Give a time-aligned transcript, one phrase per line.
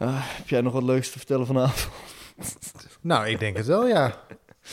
[0.00, 1.88] Ah, heb jij nog wat leuks te vertellen vanavond?
[3.00, 4.24] Nou, ik denk het wel, ja.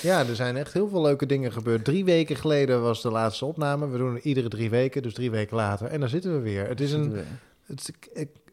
[0.02, 1.86] Ja, er zijn echt heel veel leuke dingen gebeurd.
[1.86, 3.88] Drie weken geleden was de laatste opname.
[3.88, 5.88] We doen het iedere drie weken, dus drie weken later.
[5.88, 6.68] En dan zitten we weer.
[6.68, 7.24] Het is, een,
[7.66, 7.92] het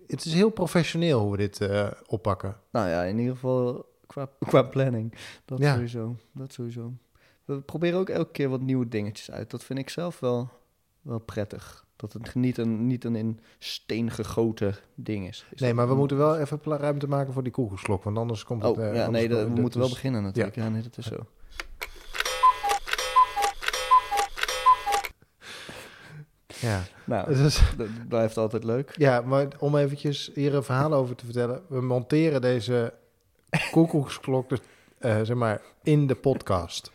[0.07, 2.57] het is heel professioneel hoe we dit eh, oppakken.
[2.71, 5.15] Nou ja, in ieder geval qua, qua planning.
[5.45, 5.73] Dat Ja.
[5.75, 6.17] sowieso.
[6.33, 6.93] Dat sowieso.
[7.45, 9.51] We proberen ook elke keer wat nieuwe dingetjes uit.
[9.51, 10.51] Dat vind ik zelf wel,
[11.05, 11.85] wel prettig.
[11.97, 15.47] Dat het niet een, niet een in steen gegoten ding is.
[15.51, 18.05] Is Nee, maar we moeten wel even ruimte maken voor die koekoeksklok.
[18.05, 18.77] Want anders komt het...
[18.77, 20.57] Oh, eh, ja, anders nee, dat- we dat moeten wel is- beginnen natuurlijk.
[20.57, 21.17] Ja, nee, dat is zo.
[26.61, 26.83] Ja.
[27.05, 28.95] Nou, Het is- dat blijft altijd leuk.
[28.97, 31.63] ja, maar om eventjes hier een verhaal over te vertellen.
[31.69, 32.95] We monteren deze
[33.71, 34.59] koekoeksklok dus,
[34.99, 36.93] eh, zeg maar, in de podcast.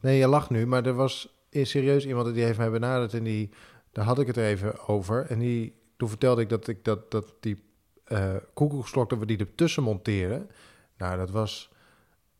[0.00, 3.22] Nee, je lacht nu, maar er was is serieus iemand die heeft mij benaderd en
[3.22, 3.50] die,
[3.92, 5.26] daar had ik het even over.
[5.28, 7.62] En die, toen vertelde ik dat ik dat, dat die
[8.04, 10.50] eh koekoeksklok, dat we die ertussen monteren.
[10.98, 11.70] Nou, dat was...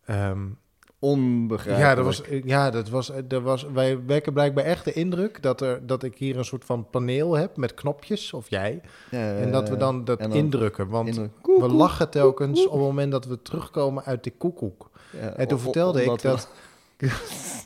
[0.05, 0.47] ehm,
[0.99, 1.89] Onbegrijpelijk.
[1.89, 5.61] ja, dat was, ja, dat was, dat was, wij wekken blijkbaar echt de indruk dat,
[5.61, 8.81] er, dat ik hier een soort van paneel heb met knopjes, of jij.
[9.11, 10.89] Ja, en dat we dan dat dan indrukken.
[10.89, 11.31] Want indruk.
[11.43, 14.91] we lachen telkens op het moment dat we terugkomen uit de koekoek.
[15.13, 16.49] Ja, En toen vertelde ik we- dat,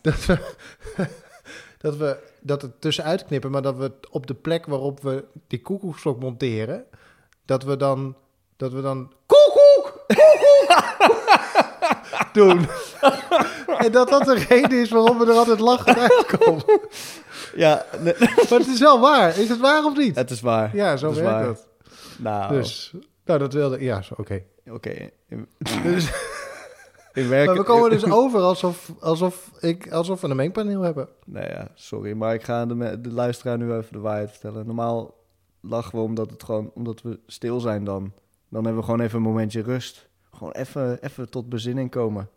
[0.02, 0.38] dat, we,
[1.84, 5.24] dat we dat het tussenuit knippen, maar dat we het op de plek waarop we
[5.46, 6.84] die koekoeksklok monteren,
[7.44, 8.16] dat we dan,
[8.56, 10.92] dat we dan koekoek, koekoek
[12.38, 12.66] doen.
[13.78, 16.64] en dat dat de reden is waarom we er altijd lachend uitkomen.
[17.54, 19.38] Ja, nee, Maar het is wel waar.
[19.38, 20.16] Is het waar of niet?
[20.16, 20.76] het is waar.
[20.76, 21.66] Ja, zo Het werkt dat.
[22.18, 22.92] Nou, Dus,
[23.24, 23.80] nou, dat wilde...
[23.84, 24.42] Ja, oké.
[24.70, 25.10] oké.
[25.82, 26.10] Dus,
[27.22, 27.46] in werk...
[27.46, 31.08] maar we komen dus over alsof, alsof, ik, alsof we een mengpaneel hebben.
[31.26, 34.66] Nee, ja, sorry, maar ik ga de, de luisteraar nu even de waarheid vertellen.
[34.66, 35.14] Normaal
[35.60, 38.12] lachen we omdat, het gewoon, omdat we stil zijn dan.
[38.48, 40.08] Dan hebben we gewoon even een momentje rust.
[40.32, 42.28] Gewoon even, even tot bezinning komen.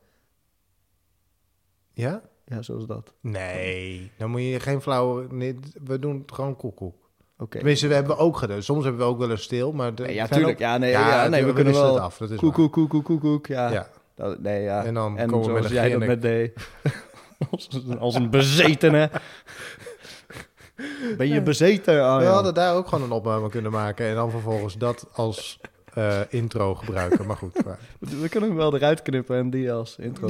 [1.94, 2.22] Ja?
[2.46, 3.14] Ja, zo is dat.
[3.22, 5.28] Nee, dan moet je geen flauwe...
[5.34, 7.10] Nee, we doen het gewoon koekoek.
[7.38, 7.58] Oké.
[7.58, 8.64] Tenminste, we hebben ook gedaan.
[8.64, 9.96] Soms hebben we ook wel eens stil, maar...
[9.96, 10.52] De, Nee, ja, tuurlijk.
[10.54, 11.94] ook- Ja, nee, ja, nee we, kunnen wel...
[11.94, 12.18] het af.
[12.18, 12.70] Dat is Koek, waar.
[12.70, 13.48] koek, koek, koek, koek, koek.
[13.48, 13.72] Ja.
[13.72, 13.88] Ja.
[14.18, 14.86] Dat- nee, ja.
[14.86, 16.08] En dan En komen we met jij dat grinnik.
[16.08, 16.54] net deed.
[17.52, 19.10] als, een- als een bezetene.
[21.18, 21.94] Ben je bezeten?
[22.04, 22.30] Oh, we ja.
[22.30, 25.60] hadden daar ook gewoon een opname kunnen maken en dan vervolgens dat als
[25.94, 27.26] eh, intro gebruiken.
[27.26, 27.80] Maar goed, maar
[28.22, 30.28] We kunnen hem wel eruit knippen en die als intro.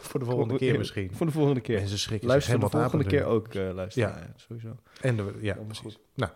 [0.00, 1.10] voor de volgende keer misschien.
[1.14, 1.78] Voor de volgende keer.
[1.78, 4.08] Mensen schrikken Luister zich de volgende keer ook eh luisteren.
[4.08, 4.14] Ja.
[4.18, 4.32] Ja.
[4.36, 4.68] sowieso.
[5.00, 5.98] En de, ja, Ja, precies.
[6.14, 6.30] Nou,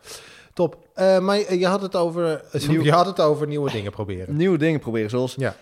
[0.52, 0.88] top.
[0.94, 4.36] Eh, maar je je had het over, Nieuw- je had het over nieuwe dingen proberen.
[4.36, 5.34] Nieuwe dingen proberen, zoals...
[5.38, 5.56] Ja.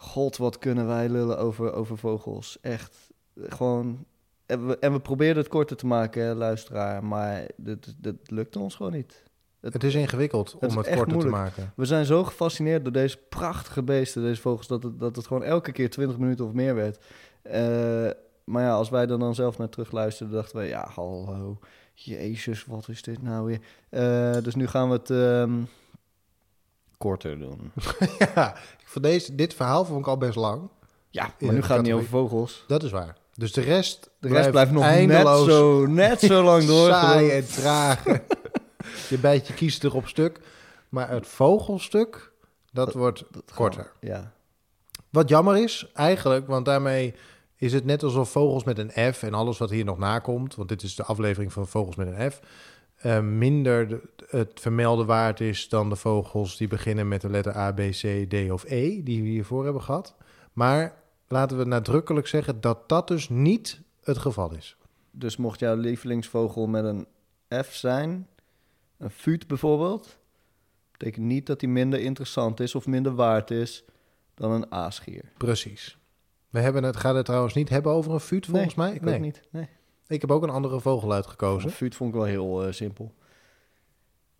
[0.00, 2.58] God, wat kunnen wij lullen over, over vogels.
[2.60, 4.04] Echt, gewoon...
[4.46, 7.04] En we, en we probeerden het korter te maken, hè, luisteraar.
[7.04, 9.22] Maar dat, dat lukte ons gewoon niet.
[9.60, 11.72] Het is ingewikkeld om het korter te maken.
[11.76, 15.42] We zijn zo gefascineerd door deze prachtige beesten, deze vogels, dat het, dat het gewoon
[15.42, 17.04] elke keer 20 minuten of meer werd.
[17.42, 18.10] Eh,
[18.44, 21.58] maar ja, als wij er dan zelf naar terug luisterden, dachten we, ja, hallo,
[21.94, 23.60] jezus, wat is dit nou weer?
[23.88, 25.62] Eh, dus nu gaan we het ehm,
[27.00, 27.72] korter doen.
[28.34, 30.68] ja, vond deze, dit verhaal vond ik al best lang.
[31.10, 32.64] Ja, In maar nu gaat het niet over vogels.
[32.66, 33.16] Dat is waar.
[33.34, 36.88] Dus de rest, De rest blijft nog eindeloos net zo, net zo lang door.
[36.94, 38.04] saai en traag.
[39.10, 40.40] je bijtje kiest er op stuk.
[40.88, 42.32] Maar het vogelstuk,
[42.72, 43.92] dat, wordt Dat korter.
[44.00, 44.32] Ja.
[45.10, 47.14] Wat jammer is, eigenlijk, want daarmee
[47.56, 50.68] is het net alsof vogels met een F en alles wat hier nog nakomt, want
[50.68, 52.40] dit is de aflevering van vogels met een F,
[53.00, 57.56] eh, minder de- het vermelden waard is dan de vogels die beginnen met de letter
[57.56, 60.14] A, B, C, D of E, die we hiervoor hebben gehad.
[60.52, 60.94] Maar
[61.28, 64.76] laten we nadrukkelijk zeggen dat dat dus niet het geval is.
[65.10, 67.06] Dus mocht jouw lievelingsvogel met een
[67.64, 68.26] F zijn,
[68.98, 70.18] een fuut bijvoorbeeld,
[70.92, 73.84] betekent niet dat die minder interessant is of minder waard is
[74.34, 75.24] dan een aasgier.
[75.36, 75.98] Precies.
[76.50, 78.92] We hebben het, gaan het trouwens niet hebben over een fuut, volgens mij.
[78.92, 79.18] Ik nee.
[79.18, 79.42] niet.
[79.50, 79.68] Nee.
[80.10, 81.70] Ik heb ook een andere vogel uitgekozen.
[81.70, 83.14] Fuut vond ik wel heel eh, simpel.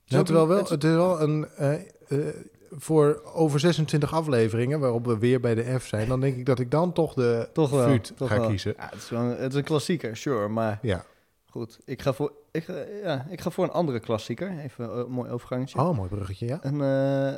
[0.06, 1.46] Nou, terwijl wel, Het is- het is wel een.
[1.56, 1.72] eh,
[2.08, 2.34] eh,
[2.70, 6.58] voor over 26 afleveringen, waarop we weer bij de F zijn, dan denk ik dat
[6.58, 7.88] ik dan toch de Toch wel.
[7.88, 8.48] Fuut toch ga wel.
[8.48, 8.74] kiezen.
[8.76, 10.48] Ja, het, is wel een, het is een klassieker, sure.
[10.48, 11.04] Maar Ja.
[11.46, 14.58] goed, ik ga voor, ik, ga- ja, ik ga voor een andere klassieker.
[14.58, 15.78] Even een mooi overgangetje.
[15.78, 16.62] Oh, mooi bruggetje, ja.
[16.62, 17.34] En eh,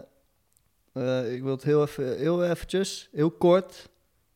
[1.23, 3.89] eh, ik wil het heel, even, heel eventjes, heel kort,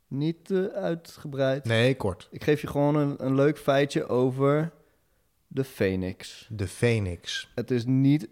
[0.09, 1.65] niet eh, uitgebreid.
[1.65, 2.29] Nee, kort.
[2.31, 4.73] Ik geef je gewoon een, een leuk feitje over
[5.47, 6.49] de Phoenix.
[6.51, 7.51] De Phoenix.
[7.55, 8.29] Het is niet,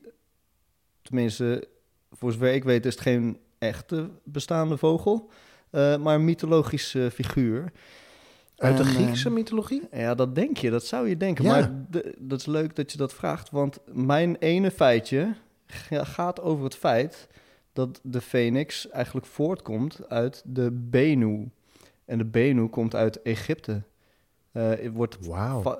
[1.03, 1.69] tenminste,
[2.13, 5.31] voor zover ik weet, is het geen echte bestaande vogel,
[5.71, 7.73] eh, maar een mythologische figuur.
[8.57, 9.83] Uit de Griekse mythologie?
[9.93, 11.45] Ja, dat denk je, dat zou je denken.
[11.45, 11.51] Ja.
[11.51, 11.71] Maar
[12.19, 15.35] dat is leuk dat je dat vraagt, want mijn ene feitje
[15.67, 17.29] ga- gaat over het feit
[17.73, 21.51] dat de Phoenix eigenlijk voortkomt uit de Benu.
[22.05, 23.83] En de Benu komt uit Egypte.
[24.53, 25.19] Eh, het wordt,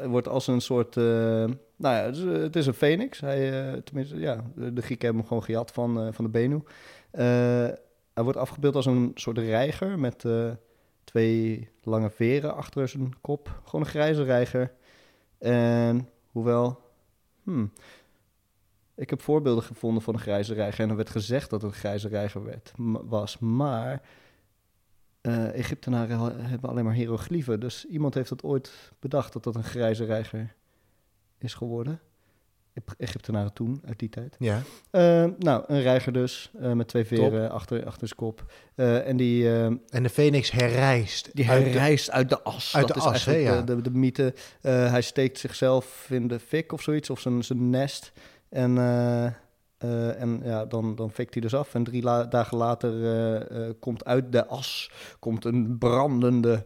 [0.07, 0.97] wordt als een soort...
[0.97, 1.05] eh,
[1.77, 3.21] nou ja, het is, eh, het is een Phoenix.
[3.21, 6.63] Hij, tenminste, ja, de, Grieken hebben hem gewoon gejat van, van de Benu.
[8.15, 10.25] Hij wordt afgebeeld als een soort reiger met
[11.05, 13.61] twee lange veren achter zijn kop.
[13.65, 14.73] Gewoon een grijze reiger.
[15.39, 16.83] En hoewel...
[17.43, 17.73] Hmm,
[18.95, 21.79] ik heb voorbeelden gevonden van een grijze reiger en er werd gezegd dat het een
[21.79, 22.73] grijze reiger werd,
[23.05, 23.39] was.
[23.39, 24.03] Maar
[25.25, 27.61] eh, Egyptenaren hebben alleen maar hieroglyphen.
[27.61, 30.55] Dus iemand heeft het ooit bedacht dat dat een grijze reiger
[31.39, 32.01] is geworden.
[32.99, 34.37] Egyptenaren toen, uit die tijd.
[34.39, 34.63] Ja.
[34.91, 38.53] Eh, nou, een reiger dus, eh, met twee veren achter, achter zijn kop.
[38.75, 39.51] En die,
[39.89, 41.31] En de Phoenix herrijst.
[41.33, 42.77] die uit de- herrijst uit de as.
[42.77, 43.63] uit dat de is as, hè, ja.
[43.63, 44.35] de, de, de mythe.
[44.61, 48.13] Hij steekt zichzelf in de fik of zoiets, of zijn, zijn nest.
[48.49, 48.77] En,
[49.85, 51.75] eh, en ja, dan, dan fikt hij dus af.
[51.75, 56.65] En drie la- dagen later eh, eh, komt uit de as komt een brandende...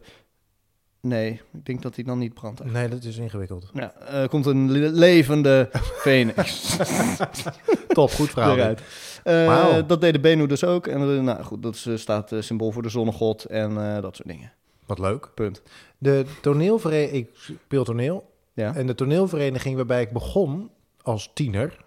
[1.01, 2.59] Nee, ik denk dat hij dan niet brandt.
[2.61, 2.89] eigenlijk.
[2.91, 3.71] Nee, dat is ingewikkeld.
[3.73, 3.93] Ja,
[4.29, 5.69] komt een le- levende
[6.03, 6.77] phoenix
[7.87, 8.57] Top, goed verhaal.
[8.57, 9.87] eruit.
[9.89, 10.87] Dat deed de Benu dus ook.
[10.87, 14.51] En nou goed, dat staat symbool voor de zonnegod en dat soort dingen.
[14.85, 15.29] Wat leuk.
[15.33, 15.61] Punt.
[15.97, 17.29] De toneelvereniging, ik
[17.65, 18.31] speel toneel.
[18.53, 18.75] Ja.
[18.75, 20.69] En de toneelvereniging waarbij ik begon
[21.01, 21.77] als tiener,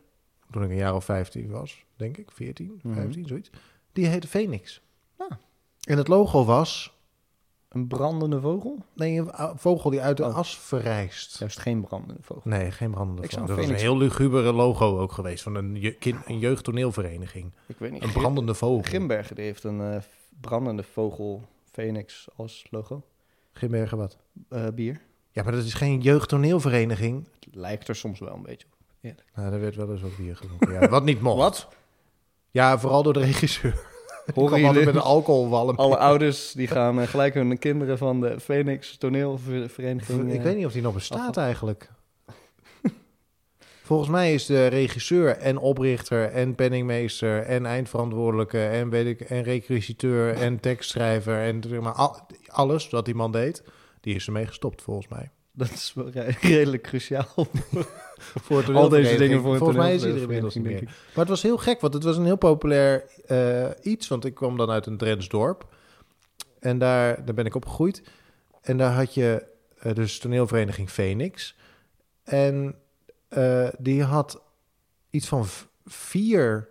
[0.52, 2.94] toen ik een jaar of 15 was, denk ik, 14, Mhm.
[2.94, 3.50] 15, zoiets,
[3.92, 4.80] die heette Phoenix.
[5.16, 5.30] Ah.
[5.82, 6.96] En het logo was,
[7.68, 8.78] Een brandende vogel?
[8.94, 10.34] nee, een vogel die uit de Oh.
[10.34, 11.38] as verrijst.
[11.38, 12.50] Juist geen brandende vogel.
[12.50, 13.46] Nee, geen brandende Ik vogel.
[13.46, 17.52] Dat was een heel lugubere logo ook geweest van een, je, kind, een jeugdtoneelvereniging.
[17.66, 18.02] Ik weet niet.
[18.02, 18.82] Een brandende vogel.
[18.82, 20.00] Grimbergen die heeft een eh,
[20.40, 23.02] brandende vogel phoenix als logo.
[23.52, 24.16] Grimbergen wat?
[24.48, 25.00] Eh, bier.
[25.30, 27.28] Ja, maar dat is geen jeugdtoneelvereniging.
[27.44, 28.66] Het lijkt er soms wel een beetje
[29.02, 29.22] op.
[29.34, 30.72] Nou, daar werd wel eens ook bier gedronken.
[30.72, 31.36] Ja, wat niet mocht.
[31.36, 31.68] Wat?
[32.50, 33.90] Ja, vooral door de regisseur.
[34.34, 34.84] Horen jullie?
[34.84, 35.76] met een alcoholwalm.
[35.76, 40.32] Alle ouders die gaan eh, gelijk hun kinderen van de Phoenix toneelvereniging...
[40.32, 41.90] Ik eh, weet niet of die nog bestaat eigenlijk.
[43.82, 49.42] Volgens mij is de regisseur en oprichter en penningmeester en eindverantwoordelijke en weet ik en
[49.42, 53.62] requisiteur en tekstschrijver en zeg maar al- alles wat die man deed,
[54.00, 55.30] die is ermee gestopt volgens mij.
[55.52, 57.46] Dat is wel re- redelijk cruciaal.
[58.16, 60.82] Voor Al deze dingen voor een Volgens mij is er inmiddels niet meer.
[60.84, 64.08] Maar het was heel gek, want het was een heel populair eh, iets.
[64.08, 65.74] Want ik kwam dan uit een Drents dorp.
[66.60, 68.02] En daar, daar ben ik opgegroeid.
[68.60, 69.46] En daar had je
[69.78, 71.56] eh, dus toneelvereniging Phoenix.
[72.24, 72.74] En
[73.28, 74.42] eh, die had
[75.10, 75.46] iets van
[75.84, 76.68] vier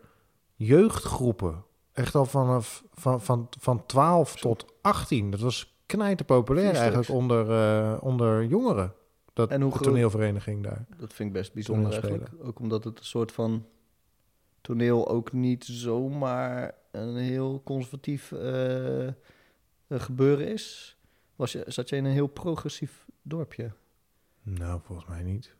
[0.56, 1.66] jeugdgroepen.
[1.94, 5.32] Echt al vanaf van, van, van 12 tot 18.
[5.32, 8.94] Dat was knijter populair eigenlijk onder, eh, onder jongeren.
[9.34, 10.86] Dat, En hoe de toneelvereniging daar.
[10.98, 12.30] Dat vind ik best bijzonder eigenlijk.
[12.42, 13.66] Ook omdat het een soort van
[14.62, 19.14] toneel ook niet zomaar een heel conservatief eh, eh,
[19.88, 20.98] gebeuren is.
[21.36, 23.72] Was je, zat je in een heel progressief dorpje?
[24.44, 25.56] Nou, volgens mij niet.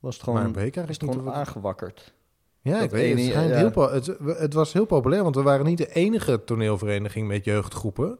[0.00, 2.14] Was het maar gewoon, was is het gewoon aangewakkerd?
[2.60, 3.56] Ja, dat ik weet ene- Het, ja.
[3.56, 8.18] heel het was heel populair, want we waren niet de enige toneelvereniging met jeugdgroepen.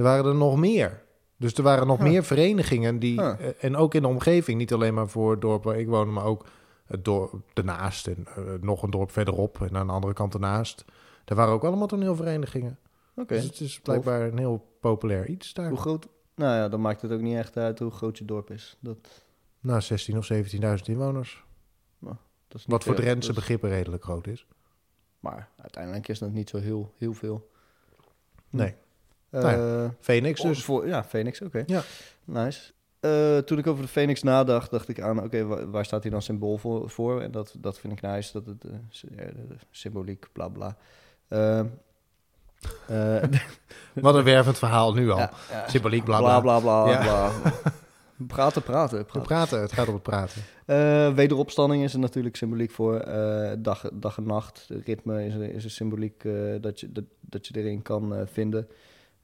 [0.00, 1.02] Er waren er nog meer.
[1.36, 4.94] Dus er waren nog meer verenigingen die, eh, en ook in de omgeving, niet alleen
[4.94, 6.46] maar voor het dorp waar ik woonde, maar ook
[6.86, 10.84] het dorp ernaast en eh, nog een dorp verderop en aan de andere kant ernaast.
[11.24, 12.78] Daar waren ook allemaal toneelverenigingen.
[13.16, 13.34] Oké.
[13.34, 15.68] Dus het is blijkbaar een heel populair iets daar.
[15.68, 16.08] Hoe groot?
[16.34, 18.76] Nou ja, dan maakt het ook niet echt uit hoe groot je dorp is.
[18.80, 19.24] Dat,
[19.60, 21.44] Nou, 16 of 17.000 inwoners.
[21.98, 22.14] dat
[22.60, 22.94] is Wat voor.
[22.94, 24.46] Drentse is- begrippen redelijk groot is.
[25.20, 27.50] Maar uiteindelijk is dat niet zo heel, heel veel.
[28.50, 28.74] Nee.
[29.30, 30.64] Eh, Nou Phoenix Oh, dus.
[30.64, 31.62] voor, ja, Phoenix, oké.
[31.66, 31.82] Ja.
[32.24, 32.72] Nice.
[33.00, 36.10] Eh, toen ik over de Phoenix nadacht, dacht ik aan, oké, wa- waar staat hij
[36.12, 36.90] dan symbool voor?
[36.90, 37.20] voor?
[37.22, 39.34] En dat, dat vind ik nice, dat het eh, eh,
[39.70, 40.76] symboliek, bla bla.
[41.28, 41.66] Ehm,
[42.88, 43.22] eh,
[44.06, 45.18] Wat een wervend verhaal nu al.
[45.18, 45.68] ja, ja.
[45.68, 46.40] Symboliek, bla bla.
[46.40, 46.90] bla bla bla.
[46.92, 47.00] Ja.
[47.02, 47.52] bla.
[48.26, 49.04] praten, praten.
[49.04, 49.22] Praten.
[49.22, 50.42] praten, het gaat om het praten.
[50.66, 52.96] Eh, wederopstanding is er natuurlijk symboliek voor.
[53.00, 57.04] Eh, dag, dag en nacht, ritme is er, is er symboliek eh, dat, je, dat,
[57.20, 58.68] dat je erin kan eh, vinden.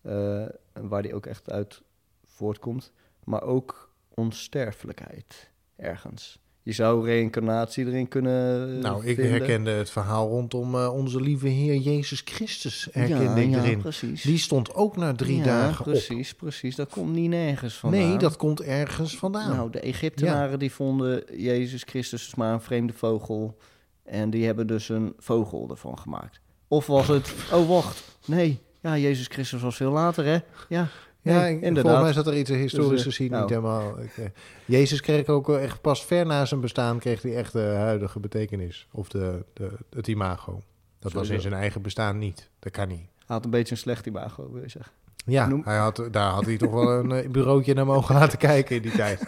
[0.06, 1.82] Eh, waar die ook echt uit
[2.24, 2.92] voortkomt.
[3.24, 6.38] Maar ook onsterfelijkheid ergens.
[6.62, 9.32] Je zou reïncarnatie erin kunnen Nou, ik vinden.
[9.32, 12.88] herkende het verhaal rondom eh, onze lieve Heer Jezus Christus.
[12.92, 13.78] Herkende ja, ik ja, erin.
[13.78, 14.22] precies.
[14.22, 15.92] Die stond ook na drie Ja, dagen op.
[15.92, 16.76] precies, precies.
[16.76, 18.00] Dat komt niet nergens vandaan.
[18.00, 19.56] Nee, dat komt ergens vandaan.
[19.56, 23.56] Nou, de Egyptenaren die vonden Jezus Christus dus maar een vreemde vogel.
[24.04, 26.40] En die hebben dus een vogel ervan gemaakt.
[26.68, 30.38] Of was het, oh wacht, nee, ja, Jezus Christus was veel later, hè?
[30.68, 30.88] Ja,
[31.22, 31.82] ja, nee, inderdaad.
[31.82, 33.42] volgens mij zat er iets historisch Dus, eh, gezien nou.
[33.42, 34.00] niet helemaal.
[34.00, 34.24] ik, eh,
[34.64, 38.86] Jezus kreeg ook echt pas ver na zijn bestaan kreeg hij echt de huidige betekenis
[38.92, 40.62] of de, de, het imago.
[40.98, 42.50] Dat was in zijn eigen bestaan niet.
[42.58, 42.98] Dat kan niet.
[42.98, 44.92] Hij had een beetje een slecht imago, wil je zeggen.
[45.24, 48.38] Ja, Noem- hij had, daar had hij toch wel een eh, bureautje naar mogen laten
[48.38, 49.22] kijken in die tijd.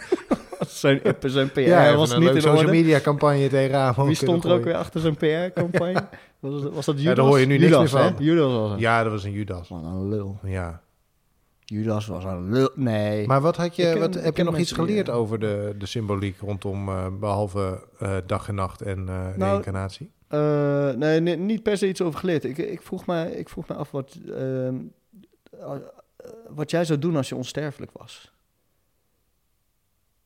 [0.79, 4.05] zijn, zijn PR Ja, was niet in social media campagne tegenaan.
[4.05, 6.03] Wie stond er ook weer achter zijn PR-campagne?
[6.39, 7.03] was, was dat Judas?
[7.03, 8.13] Ja, daar hoor je nu niks Judas, meer van.
[8.13, 8.23] hè?
[8.23, 8.79] Judas was het.
[8.79, 9.69] Ja, dat was een Judas.
[9.69, 10.37] Wat een lul.
[10.43, 10.81] Ja.
[11.65, 12.71] Judas was een lul.
[12.75, 13.27] Nee.
[13.27, 15.75] Maar wat had je, ken- wat, heb je nog iets die, geleerd eh, over de,
[15.77, 20.11] de symboliek rondom, eh, behalve eh, dag en nacht en Nou, reïncarnatie?
[20.27, 22.43] Eh, nee, nee, niet per se iets over geleerd.
[22.43, 24.75] Ik, ik, vroeg, me, ik vroeg me af wat, ehm,
[25.51, 25.71] eh,
[26.49, 28.31] wat jij zou doen als je onsterfelijk was.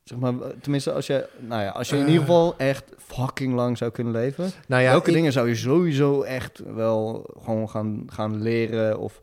[0.04, 2.08] Zeg maar, tenminste, als je, nou ja, als je in Eh.
[2.08, 4.50] ieder geval echt fucking lang zou kunnen leven.
[4.68, 9.20] Nou ja, welke ik- dingen zou je sowieso echt wel gewoon gaan, gaan leren of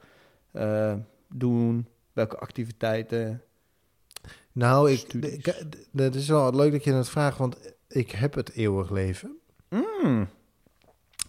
[0.51, 0.93] eh,
[1.33, 1.87] doen?
[2.13, 3.41] Welke activiteiten?
[4.51, 5.05] Nou, ik,
[5.91, 7.57] dat is wel leuk dat je het vraagt, want
[7.87, 9.37] ik heb het eeuwig leven.
[9.69, 10.27] Mm,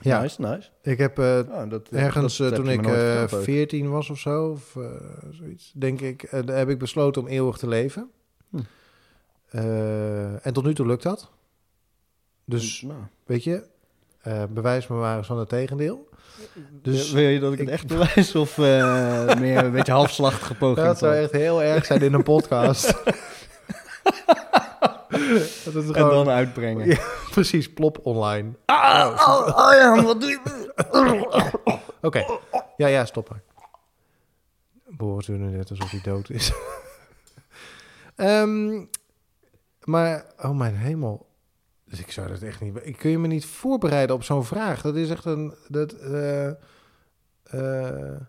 [0.01, 0.69] Ja, Nice, nice.
[0.83, 3.29] ik heb eh, Oh, dat, ergens dat toen ik ook.
[3.43, 4.77] 14 was of zo, of
[5.31, 8.11] zoiets, denk ik, heb ik besloten om eeuwig te leven.
[9.53, 11.31] Eh, en tot nu toe lukt dat.
[12.45, 13.65] Dus, Nou, weet je,
[14.21, 16.09] eh, bewijs me maar eens van het tegendeel.
[16.71, 20.87] Dus wil je dat ik het echt bewijs of eh, meer een beetje halfslachtige poging?
[20.87, 22.87] dat zou echt heel erg zijn in een podcast.
[25.65, 26.87] dat En gewoon, dan uitbrengen.
[26.87, 26.99] Ja.
[27.31, 28.53] precies, plop online.
[28.65, 30.41] Ah, oh, oh ja, wat doe je?
[32.01, 32.25] Oké,
[32.77, 33.43] ja, ja, stop maar.
[34.87, 36.53] Boris doet nu net alsof hij dood is.
[38.17, 38.85] Ehm,
[39.85, 41.27] maar, oh mijn hemel.
[41.85, 42.79] Dus ik zou dat echt niet...
[42.83, 44.83] Ik kun je me niet voorbereiden op zo'n vraag.
[44.83, 45.55] Dat is echt een...
[45.69, 46.47] Dat, eh,
[47.43, 48.21] eh,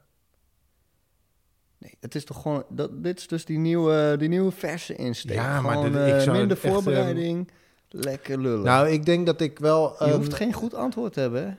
[1.77, 2.63] Nee, het is toch gewoon...
[2.69, 5.36] Dat, dit is dus die nieuwe, die nieuwe verse insteek.
[5.36, 7.51] Ja, maar Gewoon, dit- eh, ik zou minder echt, voorbereiding,
[7.89, 8.63] lekker lullen.
[8.65, 10.05] nou, ik denk dat ik wel...
[10.05, 11.53] je hoeft geen goed antwoord te hebben, hè?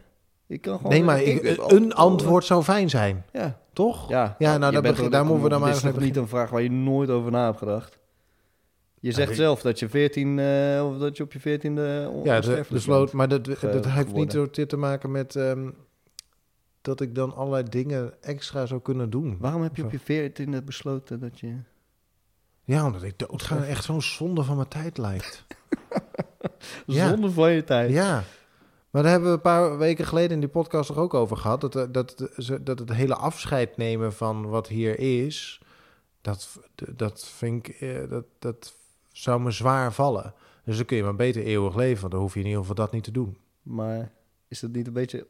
[0.47, 0.93] Je kan gewoon...
[0.93, 3.25] nee, maar ik, ik- een antwoord zou fijn zijn.
[3.33, 4.09] Ja, Toch?
[4.09, 4.37] ja.
[4.39, 7.11] Ja, nou, daar, begin- moeten we dan maar eens niet een vraag waar je nooit
[7.11, 7.99] over na hebt gedacht?
[9.05, 12.65] Je zegt zelf dat je 14 eh, of dat je op je 14e Ja, de,
[12.69, 15.71] de sloot, maar dat, dat heeft niet te maken met ehm,
[16.81, 19.37] dat ik dan allerlei dingen extra zou kunnen doen.
[19.41, 21.57] Waarom heb je op je 14e besloten dat je...
[22.63, 25.45] Ja, omdat ik doodgaan echt zo'n zonde van mijn tijd lijkt.
[26.87, 27.09] Ja.
[27.09, 27.91] Zonder van je tijd.
[27.91, 28.25] Ja,
[28.91, 31.61] maar daar hebben we een paar weken geleden in die podcast er ook over gehad.
[31.61, 32.29] Dat, eh, dat,
[32.61, 35.61] dat het hele afscheid nemen van wat hier is,
[36.21, 36.59] dat,
[36.97, 38.75] dat vind ik, eh, dat, dat
[39.14, 40.35] zou me zwaar vallen.
[40.64, 42.75] Dus dan kun je maar beter eeuwig leven, want dan hoef je in ieder geval
[42.75, 43.37] dat niet te doen.
[43.62, 44.12] Maar
[44.49, 45.26] is dat niet een beetje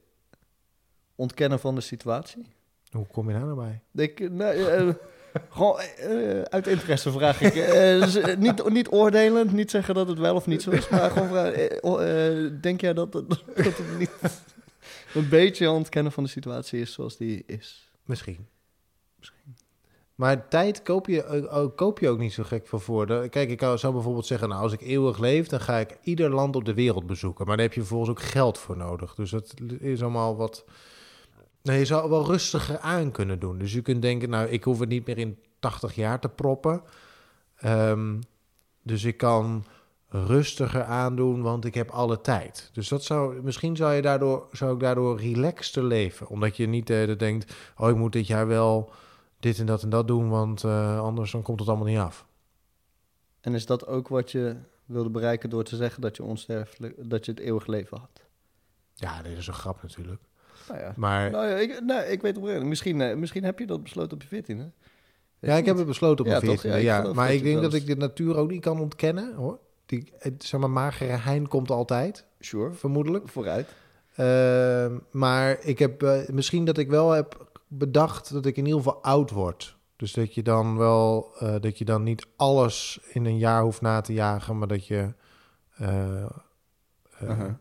[1.14, 2.46] ontkennen van de situatie?
[2.90, 4.04] Hoe kom je daar nou bij?
[4.04, 4.88] Ik, eh,
[5.50, 7.54] gewoon eh, uit interesse vraag ik.
[7.54, 11.10] Eh, dus, niet, niet oordelend, niet zeggen dat het wel of niet zo is, maar
[11.10, 11.82] gewoon vragen.
[11.82, 12.00] oh,
[12.60, 14.10] denk jij dat het, dat het niet
[15.14, 17.90] een beetje ontkennen van de situatie is zoals die is?
[18.04, 18.46] Misschien.
[20.14, 23.28] Maar tijd koop je, eh, ook- koop je ook niet zo gek van voor.
[23.28, 26.56] Kijk, ik zou bijvoorbeeld zeggen, nou, als ik eeuwig leef, dan ga ik ieder land
[26.56, 27.46] op de wereld bezoeken.
[27.46, 29.14] Maar daar heb je vervolgens ook geld voor nodig.
[29.14, 30.64] Dus dat is allemaal wat...
[31.62, 33.58] Nee, je zou wel rustiger aan kunnen doen.
[33.58, 36.82] Dus je kunt denken, nou, ik hoef het niet meer in 80 jaar te proppen.
[37.56, 38.20] Ehm,
[38.82, 39.64] dus ik kan
[40.08, 42.70] rustiger aandoen, want ik heb alle tijd.
[42.72, 46.28] Dus dat zou, misschien zou, je daardoor, zou ik daardoor relaxter leven.
[46.28, 46.86] Omdat je niet
[47.18, 48.92] denkt, oh, ik moet dit jaar wel
[49.44, 52.26] dit en dat en dat doen, want eh, anders dan komt het allemaal niet af.
[53.40, 57.24] En is dat ook wat je wilde bereiken door te zeggen dat je onsterfelijk, dat
[57.24, 58.20] je het eeuwig leven had?
[58.94, 60.20] Ja, dit is een grap natuurlijk.
[60.68, 60.92] Nou ja.
[60.96, 62.64] Maar Nou ja, ik, nou, ik weet oprecht.
[62.64, 64.66] Misschien, eh, misschien heb je dat besloten op je 14 hè?
[65.38, 66.64] ja, ik heb het besloten op Ja, mijn toch?
[66.64, 66.68] 14e.
[66.68, 69.58] Ja, Ja, maar ik denk dat ik de natuur ook niet kan ontkennen, hoor.
[69.86, 73.28] Die, het, zeg maar, magere hein komt altijd, Sure, vermoedelijk.
[73.28, 73.68] vooruit.
[74.14, 77.43] Ehm, maar ik heb eh, misschien dat ik wel heb
[77.78, 79.76] bedacht dat ik in ieder geval oud word.
[79.96, 83.80] Dus dat je dan wel, eh, dat je dan niet alles in een jaar hoeft
[83.80, 85.14] na te jagen, maar dat je
[85.74, 86.28] eh, eh,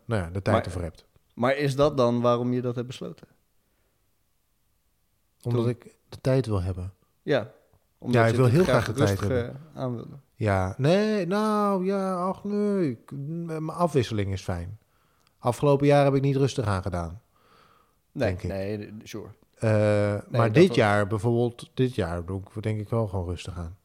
[0.05, 1.05] nou ja, de tijd Maar- ervoor hebt.
[1.33, 3.27] Maar is dat dan waarom je dat hebt besloten?
[5.41, 6.93] Omdat toen- ik de tijd wil hebben.
[7.21, 7.51] Ja,
[7.97, 10.17] omdat Ja, je ik wil heel graag de tijd aan wilde.
[10.35, 12.99] Ja, nee, nou ja, ach nee,
[13.35, 14.77] mijn afwisseling is fijn.
[15.37, 17.21] Afgelopen jaar heb ik niet rustig aangedaan.
[18.11, 18.49] Nee, Denk ik.
[18.49, 19.29] nee, sure.
[19.63, 23.57] Eh, maar dit was- jaar, bijvoorbeeld, dit jaar doe ik denk ik wel gewoon rustig
[23.57, 23.77] aan.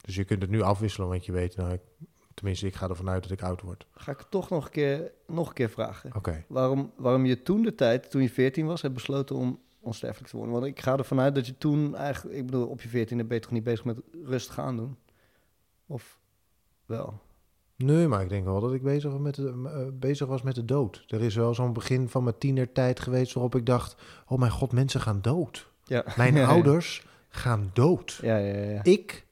[0.00, 1.80] Dus je kunt het nu afwisselen, want je weet, nou, ik,
[2.34, 3.86] tenminste, ik ga ervan uit dat ik oud word.
[3.92, 6.14] Ga ik toch nog een keer, nog een keer vragen.
[6.16, 6.44] Oké.
[6.48, 10.36] Waarom, waarom je toen de tijd, toen je 14 was, hebt besloten om onsterfelijk te
[10.36, 10.54] worden.
[10.54, 13.36] Want ik ga ervan uit dat je toen eigenlijk, ik bedoel, op je 14 ben
[13.36, 14.96] je toch niet bezig met rustig aandoen?
[15.86, 16.18] Of
[16.86, 17.20] wel?
[17.76, 20.54] Nee, maar ik denk wel dat ik bezig was met de, eh, bezig was met
[20.54, 21.04] de dood.
[21.08, 23.96] Er is wel zo'n begin van mijn tienertijd geweest waarop ik dacht...
[24.26, 25.70] oh mijn god, mensen gaan dood.
[25.84, 26.04] Ja.
[26.16, 26.46] Mijn Ja, ja.
[26.46, 28.18] ouders gaan dood.
[28.22, 28.82] Ja, ja, ja.
[28.84, 29.26] Ik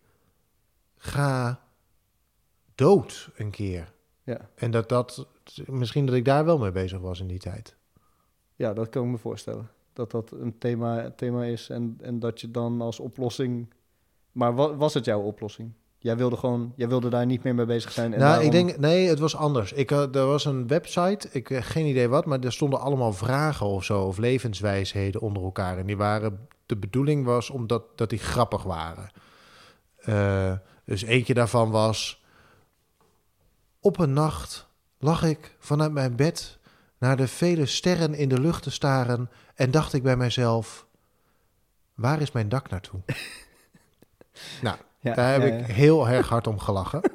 [0.96, 1.60] ga
[2.74, 3.92] dood een keer.
[4.22, 4.48] Ja.
[4.54, 5.26] En dat dat...
[5.66, 7.76] Misschien dat ik daar wel mee bezig was in die tijd.
[8.54, 9.70] Ja, dat kan ik me voorstellen.
[9.92, 13.74] Dat dat een thema, thema is en, en dat je dan als oplossing...
[14.32, 15.72] Maar wa- was het jouw oplossing?
[16.02, 18.12] Jij wilde gewoon, jij wilde daar niet meer mee bezig zijn.
[18.12, 19.72] En nou, daarom- ik denk, nee, het was anders.
[19.72, 23.12] Ik, had- er was een website, ik heb geen idee wat, maar er stonden allemaal
[23.12, 25.78] vragen of zo, of levenswijsheden onder elkaar.
[25.78, 29.10] En die waren, de bedoeling was omdat dat die grappig waren.
[29.96, 30.52] Eh,
[30.84, 32.22] dus eentje daarvan was,
[33.80, 34.66] op een nacht
[34.98, 36.58] lag ik vanuit mijn bed
[36.98, 40.86] naar de vele sterren in de lucht te staren en dacht ik bij mijzelf,
[41.94, 43.00] waar is mijn dak naartoe?
[44.62, 47.00] nou, Ja, daar heb ja, ik heel erg hard om gelachen.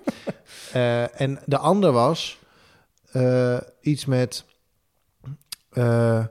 [0.74, 2.40] Eh, en de ander was
[3.12, 4.46] eh, iets met.
[5.70, 6.26] eh,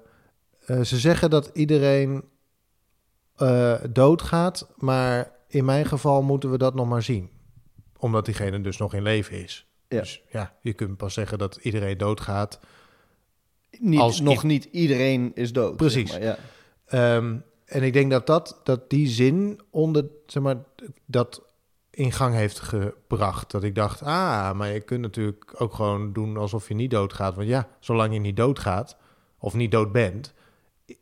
[0.67, 2.25] ze zeggen dat iedereen
[3.91, 7.31] doodgaat, maar in mijn geval moeten we dat nog maar zien.
[7.99, 9.67] Omdat diegene dus nog in leven is.
[9.89, 10.01] Ja.
[10.01, 12.61] Dus ja, je kunt pas zeggen dat iedereen doodgaat.
[13.79, 15.77] Niet, als nog niet iedereen is dood.
[15.77, 16.11] Precies.
[16.11, 16.37] zeg maar, ja.
[17.17, 17.37] Ehm,
[17.67, 20.57] en ik denk dat, dat, dat die zin onder, zeg maar,
[21.07, 21.43] dat
[21.91, 23.51] in gang heeft gebracht.
[23.51, 27.35] Dat ik dacht, ah, maar je kunt natuurlijk ook gewoon doen alsof je niet doodgaat.
[27.35, 28.97] Want ja, zolang je niet doodgaat,
[29.39, 30.35] of niet dood bent,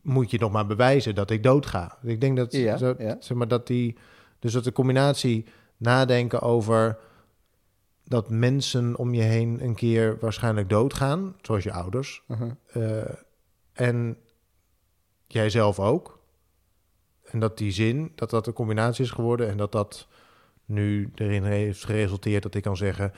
[0.03, 1.99] moet je nog maar bewijzen dat ik doodga.
[2.03, 3.17] Ik denk dat, Ja, zo- ja.
[3.21, 3.97] zeg maar, dat die,
[4.39, 5.45] dus dat de combinatie
[5.77, 6.99] nadenken over
[8.05, 12.51] dat mensen om je heen een keer waarschijnlijk doodgaan, zoals je ouders, Uh-huh.
[13.03, 13.15] eh,
[13.73, 14.17] en
[15.27, 16.14] jijzelf ook.
[17.35, 20.09] En dat die zin, dat dat een combinatie is geworden en dat dat
[20.65, 23.13] nu erin heeft geresulteerd dat ik kan zeggen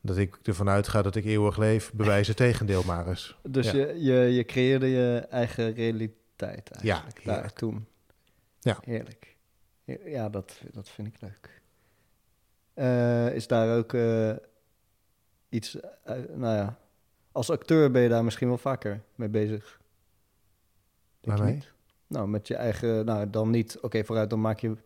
[0.00, 3.36] dat ik ervan uitga dat ik eeuwig leef, bewijs het tegendeel maar eens.
[3.42, 3.72] Dus Ja.
[3.78, 7.86] je, je, je creëerde je eigen realiteit eigenlijk Ja, daar toen.
[8.60, 8.78] Ja.
[8.84, 9.36] Heerlijk.
[10.04, 11.62] Ja, dat, dat vind ik leuk.
[12.74, 14.32] Eh, is daar ook eh,
[15.48, 16.78] iets, eh, nou ja,
[17.32, 19.80] als acteur ben je daar misschien wel vaker mee bezig.
[21.20, 21.54] Denk Waarmee?
[21.54, 21.74] niet?
[22.06, 24.76] Nou, met je eigen, nou dan niet, oké vooruit, dan maak je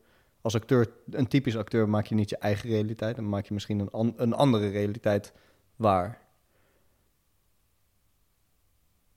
[0.41, 3.79] als acteur, een typisch acteur, maak je niet je eigen realiteit, dan maak je misschien
[3.79, 5.33] een, an- een andere realiteit
[5.77, 6.21] waar.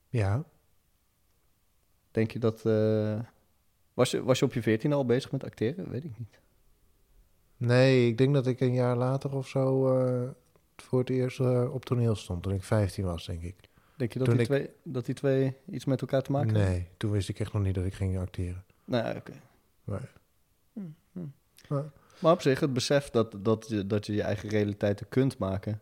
[0.09, 0.43] Ja,
[2.11, 2.65] Denk je dat.
[2.65, 3.19] eh,
[3.93, 5.89] was, je, was je op je veertien al bezig met acteren?
[5.89, 6.39] Weet ik niet.
[7.57, 10.29] nee, ik denk dat ik een jaar later of zo eh,
[10.75, 13.55] voor het eerst eh, op toneel stond, toen ik 15 was, denk ik.
[13.95, 16.71] Denk je dat die, ik- twee, dat die twee iets met elkaar te maken hebben?
[16.71, 18.63] Nee, toen wist ik echt nog niet dat ik ging acteren.
[18.85, 19.33] Nou, ja, oké.
[19.83, 20.11] Maar,
[20.73, 20.79] Hm,
[21.11, 21.25] hm.
[21.67, 25.37] maar- Maar op zich, het besef dat, dat, je, dat je je eigen realiteiten kunt
[25.37, 25.81] maken,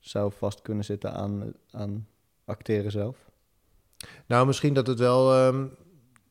[0.00, 2.08] zou vast kunnen zitten aan, aan
[2.44, 3.30] acteren zelf.
[4.26, 5.66] Nou, misschien dat het wel ehm,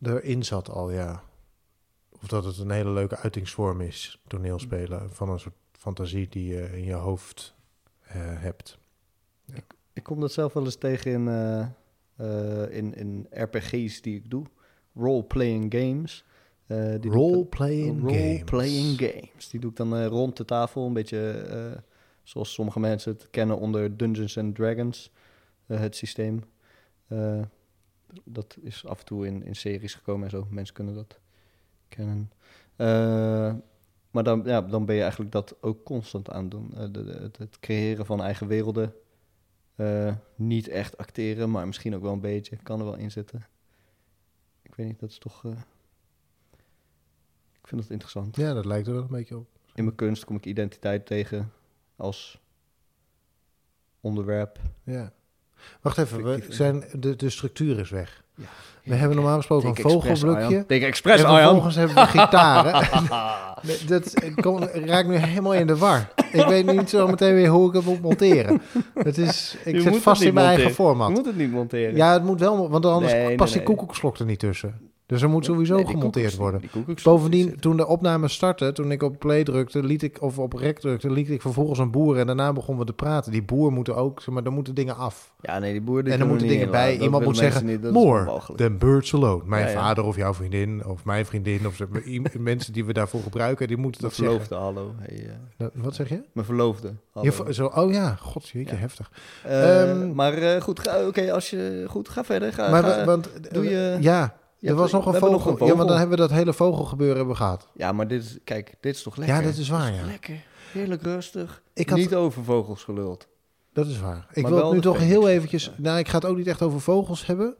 [0.01, 1.23] erin zat al, ja.
[2.09, 6.77] Of dat het een hele leuke uitingsvorm is, toneelspelen, van een soort fantasie die je
[6.77, 7.55] in je hoofd
[8.01, 8.77] eh, hebt.
[9.53, 9.63] Ik
[10.03, 11.59] kom dat zelf wel eens tegen in, eh,
[12.15, 14.45] eh, in, in RPG's die ik doe.
[14.95, 16.25] Role-playing games.
[16.95, 17.11] Ik dan-
[18.01, 19.49] Role-playing games.
[19.49, 21.81] Die doe ik dan rond de tafel, een beetje
[22.23, 25.11] zoals sommige mensen het kennen onder Dungeons and Dragons,
[25.65, 26.43] het systeem.
[28.23, 30.47] Dat is af en toe in, in series gekomen en zo.
[30.49, 31.19] Mensen kunnen dat
[31.87, 32.31] kennen.
[34.11, 36.69] Maar dan, ja, dan ben je eigenlijk dat ook constant aan het doen.
[36.91, 38.93] De, de- het, het creëren van eigen werelden.
[39.81, 42.55] Eh, niet echt acteren, maar misschien ook wel een beetje.
[42.63, 43.47] Kan er wel in zitten.
[44.61, 45.45] Ik weet niet, dat is toch...
[45.45, 45.51] eh,
[47.61, 48.35] ik vind dat interessant.
[48.35, 49.47] Ja, dat lijkt er wel een beetje op.
[49.73, 51.51] In mijn kunst kom ik identiteit tegen
[51.95, 52.41] als
[53.99, 54.59] onderwerp.
[54.83, 55.13] Ja.
[55.81, 58.23] Wacht even, we zijn, de, de structuur is weg.
[58.35, 58.45] Ja.
[58.83, 60.65] We hebben normaal gesproken een vogelblokje.
[60.67, 61.41] Express, en Arjan.
[61.41, 62.87] vervolgens hebben we gitaren.
[63.87, 66.09] Dat kom, raak nu helemaal in de war.
[66.31, 68.61] Ik weet niet zo meteen weer hoe ik het moet monteren.
[68.93, 70.87] Het is, ik Je zit vast in mijn eigen monteren.
[70.87, 71.09] Je format.
[71.09, 71.95] moet het niet monteren.
[71.95, 73.75] Ja, het moet wel, want anders Nee, nee, past die nee.
[73.75, 74.90] koekoeksklok er niet tussen.
[75.11, 76.61] Dus er moet sowieso Nee, gemonteerd worden.
[77.03, 80.79] Bovendien, toen de opname startte, toen ik op play drukte, liet ik, of op rec
[80.79, 83.31] drukte, liet ik vervolgens een boer en daarna begonnen we te praten.
[83.31, 85.33] Die boer moet ook, zeg maar, daar moeten dingen af.
[85.41, 86.97] Ja, nee, die boer die en dan moeten dingen bij.
[86.99, 89.41] Iemand moet zeggen, niet, more than birds alone.
[89.45, 89.79] Mijn Ja, ja.
[89.81, 91.81] vader of jouw vriendin of mijn vriendin of
[92.39, 94.45] mensen die we daarvoor gebruiken, die moeten dat zeggen.
[94.45, 94.93] verloofde, hallo.
[94.99, 96.21] Hey, eh, Wat zeg je?
[96.33, 97.25] mijn verloofde, hallo.
[97.27, 98.79] je vo- zo, oh ja, god, jeetje, Ja.
[98.81, 99.11] heftig.
[99.43, 101.85] Eh, Ehm, maar eh, goed, ga- oké, als je...
[101.87, 102.53] Goed, ga verder.
[102.53, 105.31] Ga, maar ga- want, doe je- ja, er was nog een, vogel.
[105.31, 107.67] nog een Ja, maar dan hebben we dat hele vogelgebeuren hebben gehad.
[107.73, 108.37] Ja, maar dit is...
[108.43, 109.35] Kijk, dit is toch lekker?
[109.35, 110.05] Ja, dit is waar, ja.
[110.05, 110.43] lekker?
[110.71, 111.61] Heerlijk rustig.
[111.73, 113.27] Ik had, Niet over vogels geluld.
[113.73, 114.27] Dat is waar.
[114.33, 115.65] Ik Maar wil het nu toch heel eventjes...
[115.65, 115.71] Ja.
[115.77, 117.55] Nou, ik ga het ook niet echt over vogels hebben.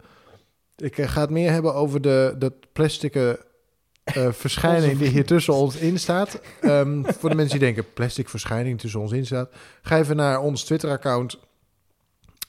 [0.77, 3.33] Ik eh, ga het meer hebben over de, de plastic eh,
[4.31, 6.41] verschijning die hier tussen ons in staat.
[6.61, 9.49] Ehm, voor de mensen die denken, plastic verschijning tussen ons in staat.
[9.81, 11.39] Ga even naar ons Twitter-account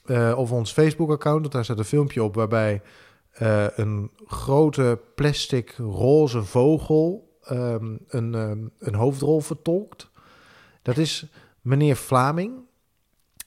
[0.05, 1.41] eh, of ons Facebook-account.
[1.41, 2.83] Want daar staat een filmpje op waarbij
[3.33, 10.11] eh, een grote plastic roze vogel ehm, een, ehm, een hoofdrol vertolkt.
[10.83, 11.27] Dat is
[11.61, 12.61] meneer Vlaming.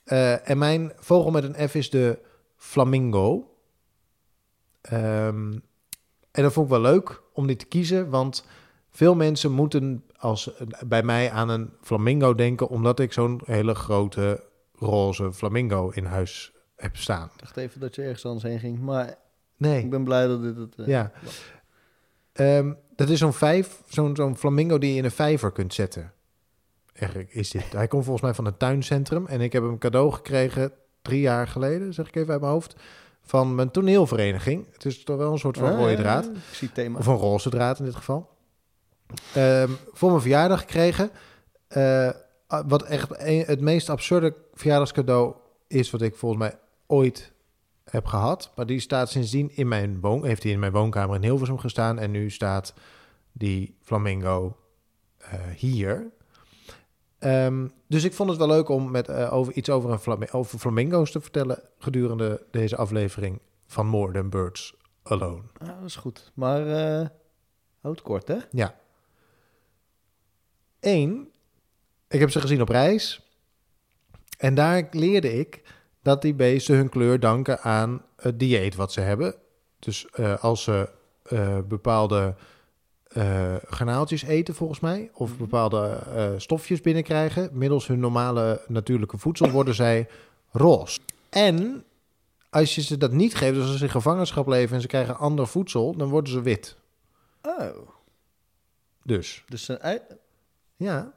[0.04, 2.20] Eh, en mijn vogel met een F is de
[2.56, 3.58] flamingo.
[4.82, 5.52] Ehm,
[6.32, 8.46] en dat vond ik wel leuk om die te kiezen, want
[8.92, 10.52] veel mensen moeten als,
[10.86, 14.44] bij mij aan een flamingo denken, omdat ik zo'n hele grote
[14.76, 17.30] roze flamingo in huis heb staan.
[17.34, 18.80] Ik dacht even dat je ergens anders heen ging.
[18.80, 19.18] Maar
[19.58, 20.76] ik Nee, ben blij dat dit het...
[20.78, 21.12] eh, ja.
[22.34, 26.14] Ehm, dat is zo'n vijf, zo'n zo'n flamingo die je in een vijver kunt zetten.
[26.94, 27.72] Eigenlijk is dit.
[27.72, 31.48] Hij komt volgens mij van het tuincentrum en ik heb hem cadeau gekregen drie jaar
[31.48, 32.76] geleden, zeg ik even uit mijn hoofd,
[33.22, 34.68] van mijn toneelvereniging.
[34.74, 36.26] Het is toch wel een soort van Ah, rode draad.
[36.26, 36.98] Ik zie thema.
[37.00, 38.30] Of een roze draad in dit geval.
[39.34, 41.10] Ehm, voor mijn verjaardag gekregen.
[41.68, 42.10] Eh,
[42.68, 45.34] wat echt een- het meest absurde verjaardagscadeau
[45.68, 47.32] is wat ik volgens mij ooit
[47.90, 48.52] heb gehad.
[48.56, 52.00] Maar die staat sindsdien in mijn woon, heeft hij in mijn woonkamer in Hilversum gestaan.
[52.00, 52.74] En nu staat
[53.32, 54.58] die flamingo
[55.18, 56.12] eh, hier.
[57.20, 60.32] Ehm, dus ik vond het wel leuk om met, eh, over, iets over, een flami-
[60.32, 65.44] over flamingo's te vertellen gedurende deze aflevering van More Than Birds Alone.
[65.58, 66.32] Ah, dat is goed.
[66.34, 67.08] Maar eh
[67.82, 68.38] houd kort, hè?
[68.52, 68.76] Ja.
[70.80, 71.32] Eén,
[72.08, 73.30] ik heb ze gezien op reis.
[74.38, 75.62] En daar leerde ik
[76.06, 79.36] dat die beesten hun kleur danken aan het dieet wat ze hebben.
[79.80, 80.90] Dus eh, als ze
[81.24, 82.36] eh, bepaalde
[83.08, 85.38] eh garnaaltjes eten, volgens mij, of Mhm.
[85.38, 86.00] bepaalde
[86.38, 90.08] stofjes binnenkrijgen, middels hun normale natuurlijke voedsel, worden zij
[90.52, 91.00] roze.
[91.30, 91.84] En
[92.50, 95.18] als je ze dat niet geeft, dus als ze in gevangenschap leven en ze krijgen
[95.18, 96.78] ander voedsel, dan worden ze wit.
[97.42, 97.88] Oh.
[99.04, 100.00] Dus Dus ei...
[100.76, 101.14] Ja.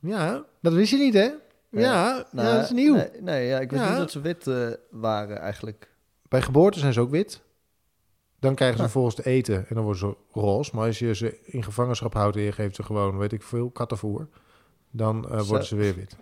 [0.00, 1.30] Ja, dat wist je niet, hè?
[1.70, 2.94] Ja, Nou, ja dat is nieuw.
[2.94, 3.88] Nee, nee ja, ik wist Ja.
[3.88, 5.88] niet dat ze wit eh, waren eigenlijk.
[6.28, 7.40] Bij geboorte zijn ze ook wit.
[8.38, 10.70] Dan krijgen ze vervolgens te eten en dan worden ze roze.
[10.74, 13.70] Maar als je ze in gevangenschap houdt en je geeft ze gewoon, weet ik veel,
[13.70, 14.28] kattenvoer,
[14.90, 16.16] dan eh, worden ze weer wit.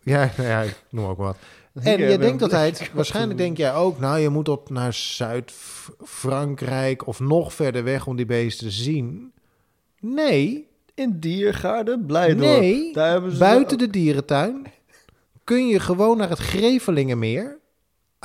[0.00, 1.36] Ja, nou ja, ik noem ook wat.
[1.74, 7.20] En je denkt altijd, waarschijnlijk denk jij ook, nou, je moet tot naar Zuid-Frankrijk of
[7.20, 9.32] nog verder weg om die beesten te zien.
[10.00, 12.38] Nee, In Diergaarden, Blijdorp.
[12.60, 14.66] nee, Daar hebben ze buiten de dierentuin
[15.44, 17.58] kun je gewoon naar het Grevelingenmeer.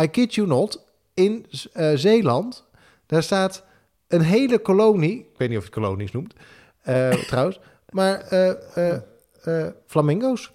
[0.02, 2.66] I kid you not, in eh, Zeeland.
[3.06, 3.64] Daar staat
[4.08, 6.34] een hele kolonie, ik weet niet of je het kolonies noemt,
[6.82, 10.52] eh, trouwens, maar eh, flamingo's.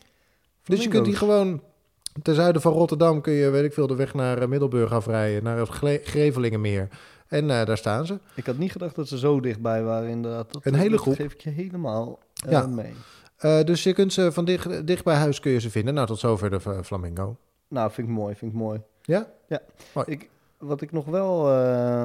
[0.65, 1.63] Dus je kunt die gewoon
[2.23, 5.59] ten zuiden van Rotterdam kun je, weet ik veel, de weg naar Middelburg afrijden, naar
[5.59, 6.89] het Gre- Grevelingenmeer.
[7.29, 8.19] En eh, daar staan ze.
[8.35, 10.53] Ik had niet gedacht dat ze zo dichtbij waren, inderdaad.
[10.53, 11.15] Dat, Een hele dat groep.
[11.15, 12.67] geef ik je helemaal eh, Ja.
[12.67, 12.93] mee.
[13.37, 15.95] Eh, dus je kunt ze van dicht, dicht bij huis kun je ze vinden.
[15.95, 17.37] Nou, tot zover de eh, flamingo.
[17.69, 18.81] Nou, vind ik mooi, vind ik mooi.
[19.03, 19.27] Ja?
[20.05, 22.05] Ik, wat ik nog wel eh,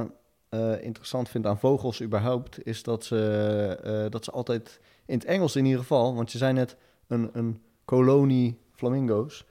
[0.49, 5.25] eh, interessant vind aan vogels überhaupt, is dat ze, eh, dat ze altijd, in het
[5.27, 6.75] Engels in ieder geval, want je zei net
[7.08, 9.45] een, een kolonie flamingo's,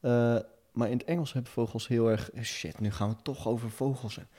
[0.00, 0.36] eh,
[0.72, 3.70] maar in het Engels hebben vogels heel erg, eh, shit, nu gaan we toch over
[3.70, 4.32] vogels hebben.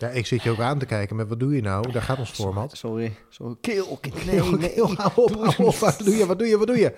[0.00, 1.92] Ja, ik zit je ook aan te kijken met wat doe je nou?
[1.92, 2.76] Daar gaat ons format.
[2.76, 3.56] Sorry, sorry.
[3.60, 4.70] Keel, keel, nee, nee.
[4.70, 5.74] Heel, hou op, hou op.
[5.74, 6.94] Wat doe je, wat doe je, wat doe je?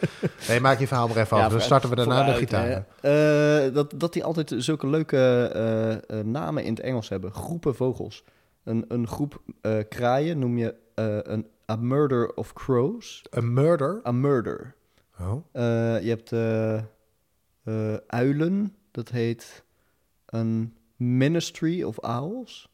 [0.49, 1.51] Nee, maak je verhaal maar even af.
[1.51, 2.87] Dan starten we daarna de gitaar.
[3.01, 5.17] Eh, dat, dat die altijd zulke leuke
[5.55, 7.33] eh, eh, namen in het Engels hebben.
[7.33, 8.25] Groepen vogels.
[8.65, 9.43] Een, een groep
[9.89, 10.75] kraaien noem je
[11.25, 13.23] een a murder of crows.
[13.31, 14.01] Een murder.
[14.07, 14.75] A murder.
[15.21, 15.45] Oh.
[16.03, 16.33] Je hebt
[18.07, 18.75] uilen.
[18.91, 19.65] Dat heet
[20.27, 22.71] een ministry of owls.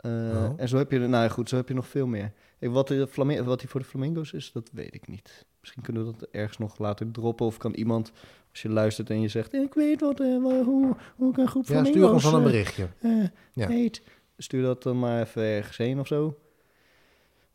[0.00, 0.52] Eh, Oh.
[0.56, 2.32] En zo heb je, nou ja, goed, zo heb je nog veel meer.
[2.58, 3.08] Ik, wat, de
[3.44, 5.46] wat die voor de flamingo's is, dat weet ik niet.
[5.60, 7.46] Misschien kunnen we dat ergens nog later droppen.
[7.46, 8.12] Of kan iemand,
[8.50, 9.54] als je luistert en je zegt...
[9.54, 11.96] Ik weet wat, eh, wa- hoe, hoe ik een groep Ja, flamingo's...
[12.02, 12.88] stuur ons dan een eh, berichtje.
[13.00, 13.68] eh, Ja.
[13.68, 14.02] heet.
[14.36, 16.38] Stuur dat dan maar even ergens heen of zo.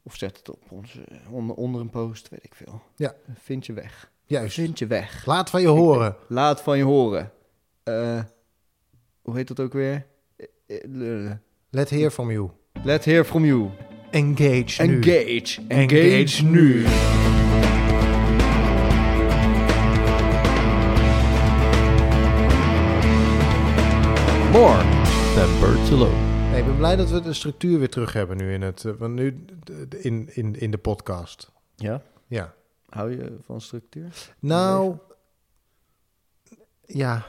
[0.04, 2.82] Of zet het op onze, onder, onder een post, weet ik veel.
[2.96, 3.16] Ja.
[3.34, 4.12] Vind je weg.
[4.26, 4.56] Juist.
[4.56, 5.26] Vind je weg.
[5.26, 6.16] Laat van je horen.
[6.28, 7.32] Laat van je horen.
[7.84, 8.24] Eh,
[9.22, 10.06] hoe heet dat ook weer?
[11.76, 12.52] Let hear from you.
[12.86, 13.72] Let's hear from you.
[14.14, 14.94] Engage nu.
[14.94, 15.60] Engage.
[15.70, 16.86] Engage, Engage nu.
[24.52, 24.78] More
[25.36, 26.50] than birds alone.
[26.52, 28.86] Nee, ik ben blij dat we de structuur weer terug hebben nu in het...
[28.86, 29.46] eh, Want nu
[30.02, 31.52] in, in, in de podcast.
[31.76, 32.02] Ja?
[32.28, 32.54] Ja.
[32.90, 34.14] Hou je van structuur?
[34.40, 34.98] Nou,
[36.86, 37.26] ja.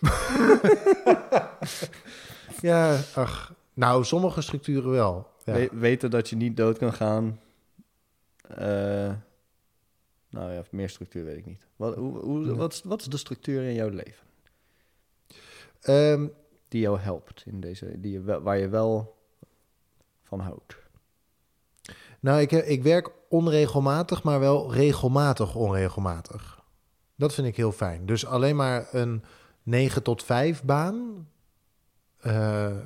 [2.60, 3.52] ja, ach.
[3.74, 5.30] Nou, sommige structuren wel.
[5.44, 5.52] Ja.
[5.52, 7.40] We- weten dat je niet dood kan gaan.
[8.48, 9.12] Eh,
[10.28, 11.66] nou ja, meer structuur weet ik niet.
[11.76, 14.26] Wat, hoe, wat, is, wat is de structuur in jouw leven
[15.80, 16.26] Ehm,
[16.68, 19.16] die jou helpt in deze, die je waar je wel
[20.22, 20.76] van houdt?
[22.20, 26.60] nou, ik, ik werk onregelmatig, maar wel regelmatig onregelmatig.
[27.16, 28.06] Dat vind ik heel fijn.
[28.06, 29.24] Dus alleen maar een
[29.62, 31.28] 9 tot 5 baan.
[32.20, 32.76] Eh,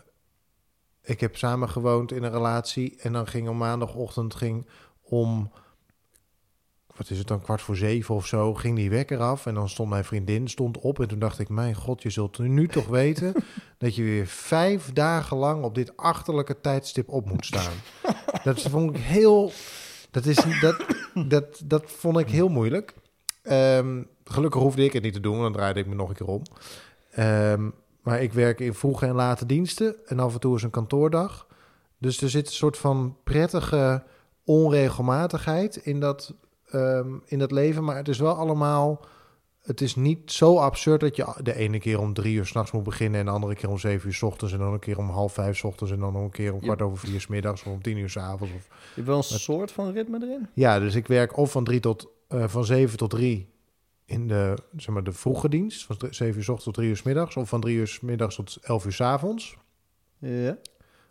[1.07, 4.67] ik heb samen gewoond in een relatie en dan ging om maandagochtend ging
[5.03, 5.51] om
[6.97, 9.69] wat is het dan kwart voor zeven of zo ging die wekker af en dan
[9.69, 12.87] stond mijn vriendin stond op en toen dacht ik mijn god je zult nu toch
[12.87, 13.35] weten
[13.79, 17.73] dat je weer vijf dagen lang op dit achterlijke tijdstip op moet staan.
[18.45, 19.53] dat vond ik heel
[20.11, 20.87] dat is dat
[21.29, 22.95] dat dat vond ik heel moeilijk.
[23.43, 26.15] Ehm, gelukkig hoefde ik het niet te doen, want dan draaide ik me nog een
[26.15, 26.43] keer om.
[27.11, 27.69] Ehm,
[28.07, 31.47] maar ik werk in vroege en late diensten en af en toe is een kantoordag.
[31.99, 34.03] Dus er zit een soort van prettige
[34.45, 36.35] onregelmatigheid in dat,
[36.71, 37.85] ehm, in dat leven.
[37.85, 39.05] Maar het is wel allemaal.
[39.63, 42.83] Het is niet zo absurd dat je de ene keer om drie uur s'nachts moet
[42.83, 43.21] beginnen...
[43.21, 44.53] en de andere keer om zeven uur s ochtends...
[44.53, 45.93] en dan een keer om half vijf s ochtends...
[45.93, 47.63] en dan nog een keer om kwart over vier s middags...
[47.63, 48.55] of om tien uur s avonds.
[48.55, 48.67] Of...
[48.69, 50.49] Je hebt wel een soort van ritme erin?
[50.55, 53.55] Ja, dus ik werk of van, drie tot, eh, van zeven tot drie
[54.07, 55.85] in de, zeg maar, de vroege dienst...
[55.87, 57.37] van drie- zeven uur s ochtends tot drie uur s middags...
[57.37, 59.57] of van drie uur s middags tot elf uur s avonds...
[60.19, 60.59] Ja.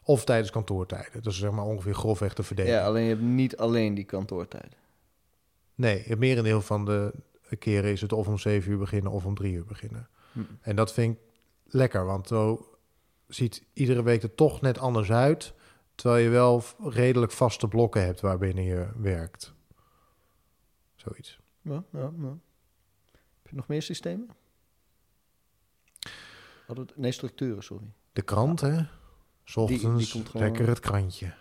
[0.03, 1.23] of tijdens kantoortijden.
[1.23, 2.71] Dat is zeg maar ongeveer grofweg te verdelen.
[2.71, 4.77] ja, alleen je hebt niet alleen die kantoortijden.
[5.75, 7.13] Nee, het merendeel van de
[7.59, 10.09] keren is het of om zeven uur beginnen of om drie uur beginnen.
[10.31, 10.39] Hm.
[10.61, 11.21] En dat vind ik
[11.65, 12.69] lekker, want zo
[13.27, 15.53] ziet iedere week er toch net anders uit.
[15.95, 19.53] Terwijl je wel redelijk vaste blokken hebt waarbinnen je werkt.
[20.95, 21.39] Zoiets.
[21.61, 22.37] Ja, ja, ja.
[23.55, 24.29] Nog meer systemen?
[26.67, 27.85] Het- nee, structuren, sorry.
[28.13, 28.77] De krant, hè?
[29.43, 31.33] 's ochtends lekker het krantje.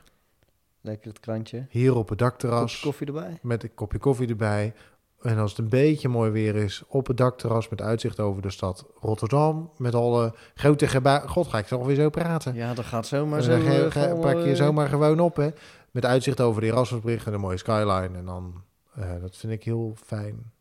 [0.81, 1.67] Lekker het krantje.
[1.71, 3.39] Hier op het Kopje dakterras koffie erbij.
[3.43, 4.75] met een kopje koffie erbij.
[5.23, 8.51] En als het een beetje mooi weer is, op het dakterras met uitzicht over de
[8.51, 9.71] stad Rotterdam.
[9.77, 11.29] Met alle grote gebouwen.
[11.29, 12.55] God, ga ik toch weer zo praten?
[12.55, 13.51] Ja, dat gaat zomaar Maar zo.
[13.51, 15.51] dan ga, eh, ga- vol, pak je eh, zomaar gewoon op, hè.
[15.91, 18.19] Met uitzicht over de Erasmusbrug en een mooie skyline.
[18.19, 18.63] En dan,
[18.95, 20.53] eh, dat vind ik heel fijn.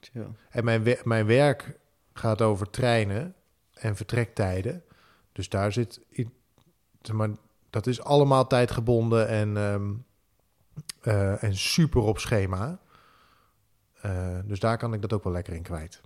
[0.00, 0.26] Chill.
[0.50, 1.78] En mijn, we- mijn werk
[2.12, 3.34] gaat over treinen
[3.74, 4.82] en vertrektijden.
[5.32, 6.00] Dus daar zit,
[7.12, 7.30] maar,
[7.70, 9.92] dat is allemaal tijdgebonden en, ehm,
[11.00, 12.78] eh, en super op schema.
[14.00, 16.00] Eh, dus daar kan ik dat ook wel lekker in kwijt.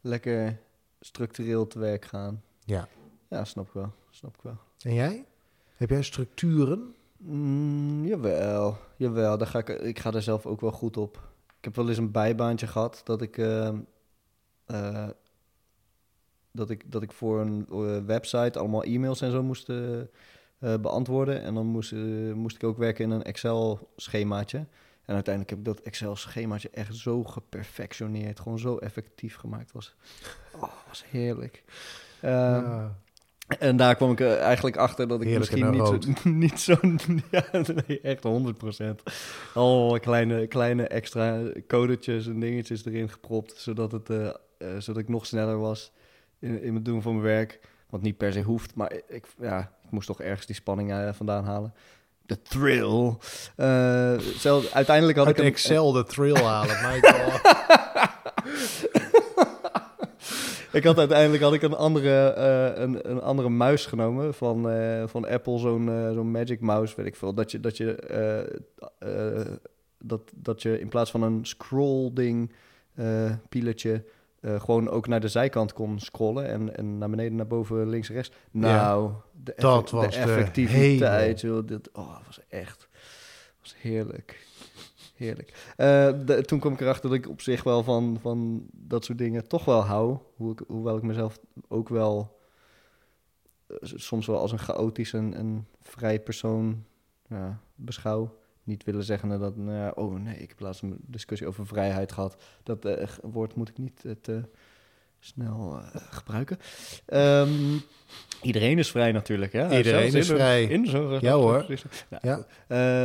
[0.00, 0.58] Lekker
[1.00, 2.42] structureel te werk gaan.
[2.64, 2.88] Ja.
[3.28, 3.92] Ja, snap ik wel.
[4.10, 4.56] Snap ik wel.
[4.82, 5.24] En jij?
[5.76, 6.94] Heb jij structuren?
[7.16, 9.38] Mm, jawel, jawel.
[9.38, 11.27] Daar ga ik, ik ga er zelf ook wel goed op.
[11.58, 13.78] Ik heb wel eens een bijbaantje gehad dat ik, ehm,
[14.66, 15.08] eh,
[16.50, 20.00] dat ik, dat ik voor een eh, website allemaal e-mails en zo moest eh,
[20.58, 21.42] beantwoorden.
[21.42, 21.92] En dan moest,
[22.34, 24.58] moest ik ook werken in een Excel-schemaatje.
[25.04, 28.40] En uiteindelijk heb ik dat Excel-schemaatje echt zo geperfectioneerd.
[28.40, 29.72] Gewoon zo effectief gemaakt.
[29.72, 29.94] was,
[30.54, 31.64] oh, was heerlijk.
[32.20, 32.88] Ehm.
[33.48, 36.60] En daar kwam ik eh, eigenlijk achter dat ik Heerlijk misschien en niet zo, niet
[36.60, 36.76] zo...
[37.30, 37.44] Ja,
[37.86, 38.24] nee, echt
[38.80, 38.84] 100%.
[39.54, 43.54] Al kleine, kleine extra codetjes en dingetjes erin gepropt...
[43.56, 44.34] zodat, het, eh, eh,
[44.78, 45.92] zodat ik nog sneller was
[46.38, 47.60] in, in het doen van mijn werk.
[47.90, 51.44] Wat niet per se hoeft, maar ik, ja, ik moest toch ergens die spanning vandaan
[51.44, 51.74] halen.
[52.26, 53.16] De thrill.
[54.38, 56.76] Zelf, uiteindelijk had Uit ik Excel de thrill halen.
[60.72, 65.02] Ik had uiteindelijk had ik een andere, eh, een, een andere muis genomen van, eh,
[65.06, 67.34] van Apple, zo'n eh, zo'n Magic Mouse, weet ik veel.
[67.34, 67.96] Dat je, dat je,
[69.98, 72.52] dat, dat je in plaats van een scroll ding,
[72.94, 74.04] eh pieletje,
[74.42, 78.14] gewoon ook naar de zijkant kon scrollen en, en naar beneden, naar boven, links en
[78.14, 78.30] rechts.
[78.50, 79.10] Nou,
[79.44, 82.88] de, effe- Dat was de effectiviteit, joh, dit, oh, dat was echt,
[83.60, 84.46] was heerlijk.
[85.18, 85.72] Heerlijk.
[85.76, 89.48] Eh, toen kwam ik erachter dat ik op zich wel van, van dat soort dingen
[89.48, 90.18] toch wel hou.
[90.36, 92.38] Hoe ik, hoewel ik mezelf ook wel
[93.66, 96.84] eh, soms wel als een chaotisch en, en vrij persoon
[97.74, 98.38] beschouw.
[98.62, 102.42] Niet willen zeggen dat, nou oh nee, ik heb laatst een discussie over vrijheid gehad.
[102.62, 104.48] Dat eh, woord moet ik niet te
[105.18, 106.58] snel eh, gebruiken.
[107.06, 107.76] Ehm,
[108.42, 109.76] iedereen is vrij natuurlijk, hè?
[109.76, 110.64] Iedereen is in vrij.
[110.64, 110.84] In
[111.20, 111.66] Ja, hoor.
[112.10, 112.46] Nou, Ja.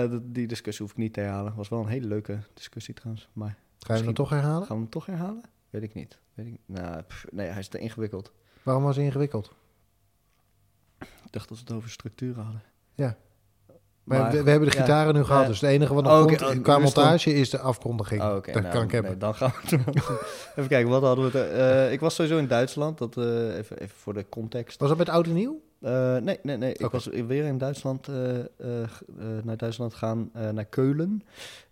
[0.03, 1.55] Eh, die discussie hoef ik niet te herhalen.
[1.55, 3.27] Was wel een hele leuke discussie trouwens.
[3.33, 4.67] Maar Ga je hem toch herhalen?
[4.67, 5.43] gaan we hem toch herhalen?
[5.69, 6.19] Weet ik niet.
[6.33, 8.31] Weet ik, nou, pff, nee, hij is te ingewikkeld.
[8.63, 9.53] Waarom was het ingewikkeld?
[10.99, 12.63] Ik dacht dat we het over structuren hadden.
[12.95, 13.17] Ja.
[14.03, 15.47] Maar, Maar we, we hebben de ja, gitaren nu gehad, ja.
[15.47, 18.21] dus het enige wat nog Oh, komt oh, qua dan- montage is de afkondiging.
[18.21, 19.11] Oh, dat nou, kan ik hebben.
[19.11, 19.77] nee, dan gaan we
[20.55, 21.39] Even kijken, wat hadden we...
[21.39, 22.97] Eh, ik was sowieso in Duitsland.
[22.97, 24.79] Dat, eh, even, even voor de context.
[24.79, 25.61] Was dat met oud en nieuw?
[25.81, 26.73] Eh, nee, nee, nee.
[26.73, 28.07] Ik was weer in Duitsland,
[29.43, 31.23] naar Duitsland gegaan, eh, naar Keulen.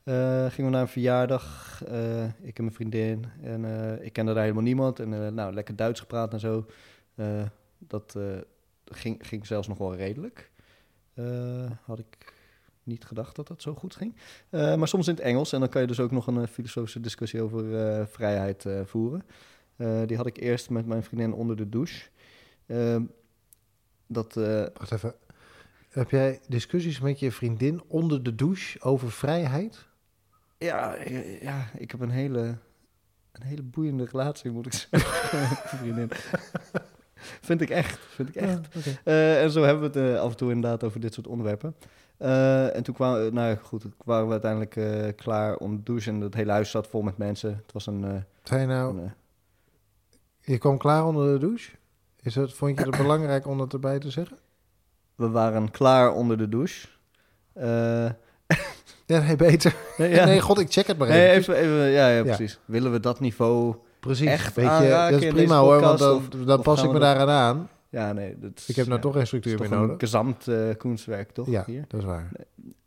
[0.03, 1.81] Gingen we naar een verjaardag,
[2.41, 3.25] ik en mijn vriendin.
[3.43, 3.65] En
[4.01, 4.99] ik kende daar helemaal niemand.
[4.99, 6.65] En nou, lekker Duits gepraat en zo.
[7.77, 8.15] Dat
[8.85, 10.50] ging, ging zelfs nog wel redelijk.
[11.13, 12.33] Eh, had ik
[12.83, 14.15] niet gedacht dat dat zo goed ging.
[14.49, 15.53] Eh, maar soms in het Engels.
[15.53, 19.25] En dan kan je dus ook nog een eh, filosofische discussie over vrijheid voeren.
[20.05, 22.09] Die had ik eerst met mijn vriendin onder de douche.
[22.65, 23.03] Ehm,
[24.07, 24.33] dat,
[24.73, 25.15] Wacht even.
[25.89, 29.87] Heb jij discussies met je vriendin onder de douche over vrijheid?
[30.57, 30.95] ja,
[31.41, 32.57] ja, ik heb een hele,
[33.31, 35.57] een hele boeiende relatie, moet ik zeggen.
[35.77, 36.11] vriendin.
[37.49, 38.59] vind ik echt, vind ik echt.
[39.03, 41.75] Eh, en zo hebben we het eh, af en toe inderdaad over dit soort onderwerpen.
[42.17, 46.13] Eh, en toen kwamen, nou goed, waren we uiteindelijk eh, klaar om te douchen.
[46.15, 47.49] En het hele huis zat vol met mensen.
[47.63, 48.03] Het was een...
[48.05, 48.11] eh,
[48.43, 49.11] Zei je nou, een,
[50.41, 51.71] je kwam klaar onder de douche?
[52.21, 54.37] Is dat, vond je het belangrijk om dat erbij te zeggen?
[55.15, 56.87] we waren klaar onder de douche.
[57.53, 58.09] Eh,
[59.05, 59.75] Ja, nee, beter.
[59.97, 60.25] nee, ja.
[60.25, 61.55] Nee, god, ik check het maar Nee, even.
[61.55, 62.59] even, even, ja, ja, precies.
[62.65, 63.75] Willen we dat niveau?
[64.01, 64.27] Precies.
[64.27, 67.29] echt Weet je, dat is prima hoor, want dan, dan of pas ik me daaraan
[67.29, 67.69] aan.
[67.89, 68.39] Ja, nee.
[68.39, 69.99] Dat is, Ik heb nou ja, toch geen dat structuur meer toch een nodig.
[69.99, 71.47] gezamt eh kunstwerk, toch?
[71.47, 71.85] Ja, Hier?
[71.87, 72.31] dat is waar.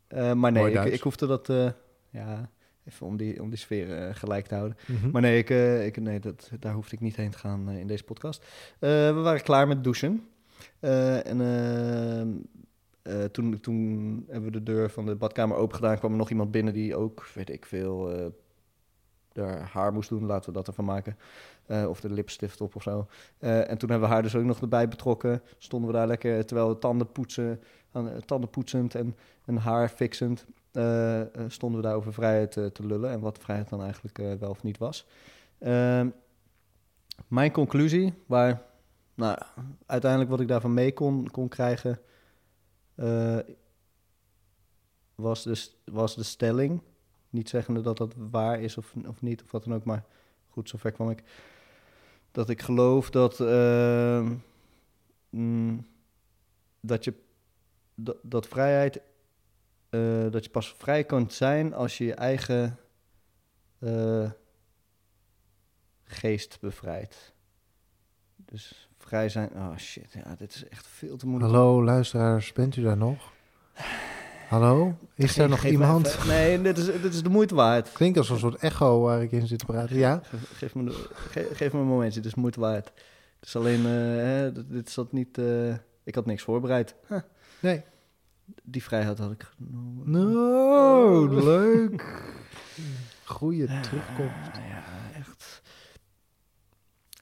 [0.07, 1.49] Eh, maar nee, ik, ik hoefde dat...
[1.49, 1.69] eh,
[2.09, 2.49] ja,
[2.85, 4.77] even om die, om die sfeer gelijk te houden.
[4.85, 5.09] Mhm.
[5.11, 5.49] Maar nee, ik,
[5.85, 8.45] ik, nee dat, daar hoefde ik niet heen te gaan in deze podcast.
[8.79, 10.27] We waren klaar met douchen.
[10.79, 11.37] En
[13.31, 15.97] toen, toen hebben we de deur van de badkamer open gedaan.
[15.99, 18.11] kwam er nog iemand binnen die ook, weet ik veel,
[19.35, 20.25] haar haar moest doen.
[20.25, 21.17] Laten we dat ervan maken.
[21.65, 23.07] Eh, of de lipstift op of zo.
[23.37, 25.41] Eh, en toen hebben we haar dus ook nog erbij betrokken.
[25.57, 30.45] Stonden we daar lekker, terwijl we tanden poetsen, eh, tanden poetsend en, en haar fixend.
[30.71, 33.11] eh, eh, stonden we daar over vrijheid eh, te lullen.
[33.11, 35.07] En wat vrijheid dan eigenlijk eh, wel of niet was.
[35.59, 36.09] Ehm,
[37.27, 38.61] mijn conclusie, waar
[39.13, 39.37] nou,
[39.85, 41.99] uiteindelijk wat ik daarvan mee kon, kon krijgen,
[42.95, 43.37] eh,
[45.15, 46.81] was, dus, was de stelling.
[47.35, 50.03] Niet zeggende dat dat waar is of, of niet, of wat dan ook, maar
[50.49, 51.23] goed, zover kwam ik.
[52.31, 54.33] Dat ik geloof dat, ehm,
[55.29, 55.87] mm,
[56.79, 57.13] dat, je,
[57.95, 59.01] dat, dat vrijheid,
[59.89, 62.79] eh, dat je pas vrij kunt zijn als je je eigen
[63.79, 64.31] eh,
[66.03, 67.33] geest bevrijdt.
[68.35, 71.53] Dus vrij zijn, oh shit, ja, dit is echt veel te moeilijk.
[71.53, 73.33] Hallo luisteraars, bent u daar nog?
[74.49, 74.97] Hallo?
[75.15, 76.07] Is daar nog iemand?
[76.07, 77.91] even- nee, dit is, dit is de moeite waard.
[77.91, 79.95] Klinkt als een soort echo waar ik in zit te praten.
[79.97, 80.21] Ja?
[80.23, 82.85] Geef, geef me, de- ge- geef me een momentje, dit is moeite waard.
[83.39, 86.95] Het is alleen, hè, dit, zat niet, eh, ik had niks voorbereid.
[87.07, 87.19] Huh,
[87.59, 87.83] Nee.
[88.63, 90.11] die vrijheid had ik genomen.
[90.11, 92.03] No, leuk.
[93.23, 94.55] Goeie terugkomst.
[94.69, 94.83] Ja,
[95.15, 95.61] echt.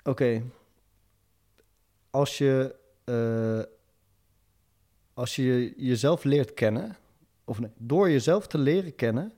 [0.03, 0.41] Oké.
[2.09, 3.73] Als je, eh,
[5.13, 6.95] als je jezelf leert kennen,
[7.45, 9.31] of door jezelf te leren kennen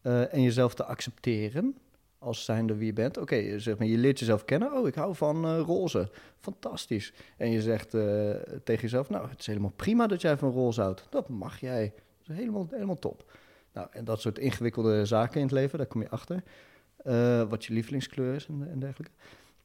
[0.00, 1.76] eh, en jezelf te accepteren
[2.18, 3.18] als zijnde wie je bent.
[3.18, 4.72] Oké, zeg maar, je leert jezelf kennen.
[4.72, 6.10] Oh, ik hou van eh, roze.
[6.38, 7.12] Fantastisch.
[7.36, 8.30] En je zegt eh,
[8.64, 11.06] tegen jezelf, nou, het is helemaal prima dat jij van roze houdt.
[11.10, 11.92] Dat mag jij.
[11.94, 13.32] Dat is helemaal, helemaal top.
[13.72, 16.42] Nou, en dat soort ingewikkelde zaken in het leven, daar kom je achter.
[17.48, 19.12] Wat je lievelingskleur is en, dergelijke.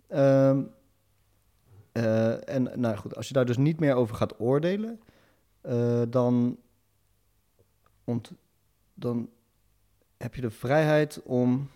[0.08, 0.62] Ehm,
[1.92, 5.00] eh, en nou goed, als je daar dus niet meer over gaat oordelen,
[6.10, 6.58] dan,
[8.06, 8.32] ont,
[8.94, 9.30] dan
[10.18, 11.70] heb je de vrijheid om.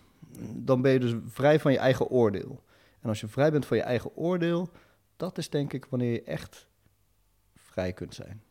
[0.54, 2.62] Dan ben je dus vrij van je eigen oordeel.
[3.00, 4.70] En als je vrij bent van je eigen oordeel,
[5.16, 6.66] dat is denk ik wanneer je echt
[7.54, 8.42] vrij kunt zijn.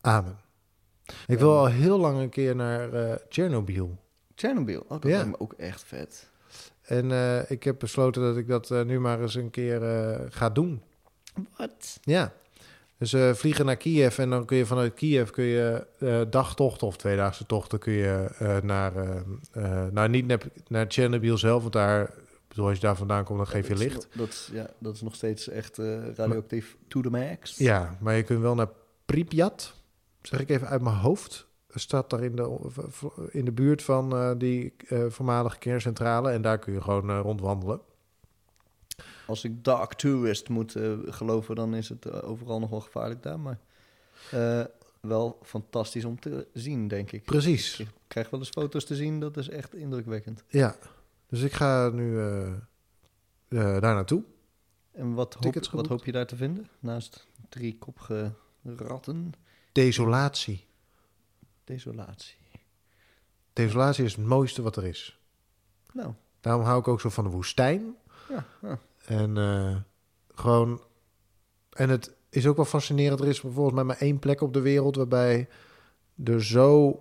[0.00, 0.38] Amen.
[1.26, 3.98] Ik wil al heel lang een keer naar eh Chernobyl.
[4.34, 5.08] Chernobyl, oh, dat Ja.
[5.08, 6.30] lijkt me ook echt vet.
[6.82, 9.80] En eh, ik heb besloten dat ik dat eh, nu maar eens een keer
[10.30, 10.82] ga doen.
[11.56, 11.98] Wat?
[12.02, 12.32] Ja.
[12.98, 16.86] Dus eh, vliegen naar Kiev en dan kun je vanuit Kiev kun je eh, dagtochten
[16.86, 18.92] of tweedaagse tochten kun je eh, naar,
[19.92, 22.14] nou niet naar, naar Chernobyl zelf, want daar,
[22.48, 24.08] bedoel, als je daar vandaan komt, dan geef je licht.
[24.12, 25.78] Dat is, ja, dat is nog steeds echt
[26.14, 27.56] radioactief to the max.
[27.56, 28.70] Ja, maar je kunt wel naar
[29.04, 29.74] Pripyat,
[30.22, 31.46] zeg ik even uit mijn hoofd.
[31.68, 32.58] Stad daar in de,
[33.30, 34.74] in de buurt van die
[35.08, 36.30] voormalige kerncentrale.
[36.30, 37.80] En daar kun je gewoon rondwandelen.
[39.26, 43.22] Als ik dark tourist moet eh, geloven, dan is het eh, overal nog wel gevaarlijk
[43.22, 43.40] daar.
[43.40, 43.58] Maar
[44.30, 44.64] eh,
[45.00, 47.24] wel fantastisch om te zien, denk ik.
[47.24, 47.78] Precies.
[47.78, 50.44] Ik krijg wel eens foto's te zien, dat is echt indrukwekkend.
[50.48, 50.76] Ja,
[51.28, 52.14] dus ik ga nu
[53.48, 54.22] daar naartoe.
[54.92, 56.68] En wat hoop, wat hoop je daar te vinden?
[56.78, 59.32] Naast drie koppige ratten.
[59.72, 60.66] desolatie.
[61.64, 62.36] Desolatie.
[63.52, 65.18] Desolatie is het mooiste wat er is.
[65.92, 67.96] Nou, Daarom hou ik ook zo van de woestijn.
[68.28, 68.46] ja.
[68.62, 68.78] ja.
[69.04, 69.76] En eh,
[70.34, 70.82] gewoon.
[71.70, 73.20] En het is ook wel fascinerend.
[73.20, 75.48] Er is volgens mij maar één plek op de wereld waarbij
[76.24, 76.98] er zo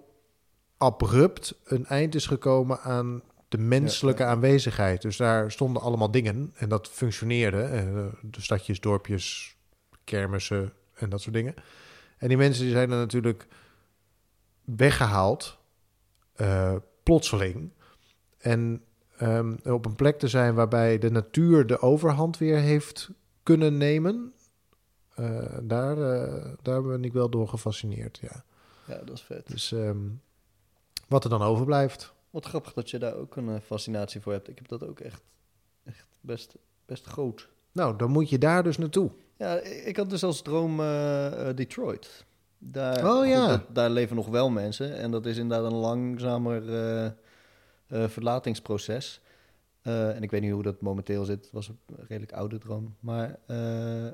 [0.77, 4.33] abrupt een eind is gekomen aan de menselijke Ja, ja.
[4.35, 5.01] aanwezigheid.
[5.01, 7.61] Dus daar stonden allemaal dingen en dat functioneerde.
[7.61, 9.55] Eh, de stadjes, dorpjes,
[10.03, 11.55] kermissen en dat soort dingen.
[12.17, 13.47] En die mensen die zijn er natuurlijk
[14.63, 15.57] weggehaald,
[16.33, 17.71] eh, plotseling.
[18.37, 18.83] En
[19.17, 23.09] ehm, op een plek te zijn waarbij de natuur de overhand weer heeft
[23.43, 24.33] kunnen nemen.
[25.15, 28.43] eh, daar, eh, daar ben ik wel door gefascineerd, ja.
[28.87, 29.47] ja, dat is vet.
[29.47, 29.97] Dus ehm,
[31.07, 32.13] wat er dan overblijft.
[32.29, 34.47] Wat grappig dat je daar ook een eh, fascinatie voor hebt.
[34.49, 35.21] Ik heb dat ook echt,
[35.83, 36.55] echt best,
[36.85, 37.49] best groot.
[37.71, 39.11] Nou, dan moet je daar dus naartoe.
[39.37, 40.77] Ja, ik had dus als droom
[41.55, 42.25] Detroit.
[42.57, 43.47] Daar, Oh, ja.
[43.47, 44.97] dat- daar leven nog wel mensen.
[44.97, 46.63] En dat is inderdaad een langzamer
[47.87, 49.21] eh, verlatingsproces.
[49.81, 51.43] Eh, en ik weet niet hoe dat momenteel zit.
[51.43, 51.77] Het was een
[52.07, 52.95] redelijk oude droom.
[52.99, 54.11] Maar eh,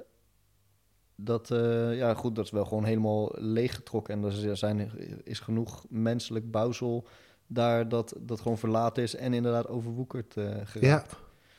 [1.16, 1.48] dat,
[1.94, 4.14] ja, goed, dat is wel gewoon helemaal leeggetrokken.
[4.14, 4.92] En er zijn,
[5.24, 7.08] is genoeg menselijk bouwsel
[7.48, 10.82] daar dat, dat gewoon verlaten is en inderdaad overwoekerd geraakt.
[10.82, 11.06] Ja,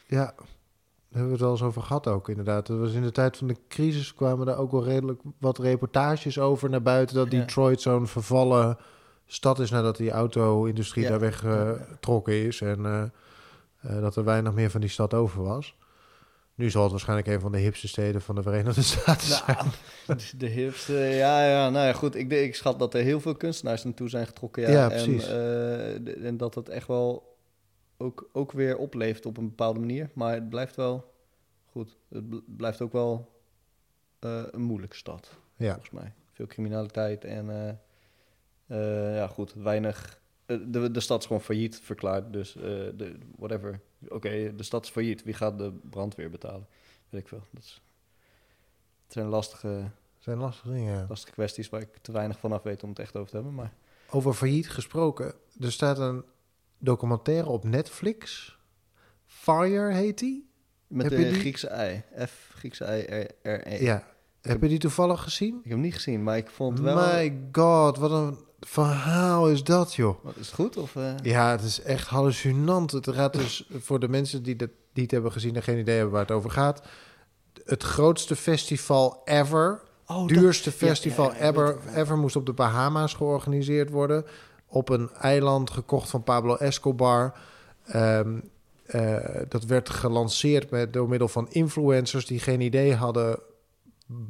[0.06, 0.34] ja.
[1.10, 2.66] Daar hebben we het wel eens over gehad ook, inderdaad.
[2.66, 6.38] Dat was in de tijd van de crisis kwamen er ook wel redelijk wat reportages
[6.38, 7.16] over naar buiten...
[7.16, 7.38] dat Ja.
[7.38, 8.78] Detroit zo'n vervallen
[9.32, 11.10] stad is nadat die auto-industrie Ja.
[11.10, 12.60] daar weggetrokken is...
[12.60, 13.02] en eh,
[13.80, 15.78] eh, dat er weinig meer van die stad over was.
[16.54, 19.56] Nu zal het waarschijnlijk een van de hipste steden van de Verenigde Staten zijn.
[20.06, 22.14] Nou, de- de hipste, ja, ja, nou ja, goed.
[22.14, 24.62] Ik, ik schat dat er heel veel kunstenaars naartoe zijn getrokken.
[24.62, 25.22] Ja, Ja, en, precies.
[25.24, 27.36] eh, de- en dat het echt wel
[27.96, 30.10] ook, ook weer opleeft op een bepaalde manier.
[30.14, 31.12] Maar het blijft wel
[31.70, 31.96] goed.
[32.08, 33.32] Het bl- blijft ook wel
[34.18, 36.12] eh, een moeilijke stad, Ja, volgens mij.
[36.32, 37.50] Veel criminaliteit en
[38.70, 40.20] eh, ja, goed, weinig.
[40.46, 43.80] eh, De, de stad is gewoon failliet verklaard, dus eh, de, whatever.
[44.08, 45.22] Oké, de stad is failliet.
[45.22, 46.66] Wie gaat de brandweer betalen?
[47.08, 47.42] Weet ik veel.
[47.50, 47.82] Dat is,
[49.04, 51.06] het zijn lastige, zijn lastige dingen.
[51.08, 53.54] lastige kwesties waar ik te weinig van af weet om het echt over te hebben.
[53.54, 53.72] Maar
[54.10, 55.34] Over failliet gesproken.
[55.60, 56.24] Er staat een
[56.78, 58.56] documentaire op Netflix.
[59.26, 60.48] Fire heet die?
[60.86, 61.32] met Heb die?
[61.34, 62.02] Griekse ei.
[62.26, 63.82] F, Griekse ei, R, R, E.
[63.84, 64.06] Ja.
[64.40, 65.54] Heb je die toevallig gezien?
[65.56, 66.96] Ik heb hem niet gezien, maar ik vond wel...
[66.96, 70.24] My god, wat een verhaal is dat, joh.
[70.24, 70.76] Wat, is het goed?
[70.76, 71.12] Of, eh?
[71.22, 72.90] Ja, het is echt hallucinant.
[72.90, 76.12] Het gaat dus voor de mensen die dat niet hebben gezien en geen idee hebben
[76.12, 76.82] waar het over gaat.
[77.64, 79.80] Het grootste festival ever.
[80.06, 84.24] Oh, duurste festival ja, ja, ever, ever moest op de Bahama's georganiseerd worden.
[84.66, 87.38] Op een eiland gekocht van Pablo Escobar.
[87.84, 88.38] Ehm,
[88.86, 89.16] eh,
[89.48, 93.38] dat werd gelanceerd met, door middel van influencers die geen idee hadden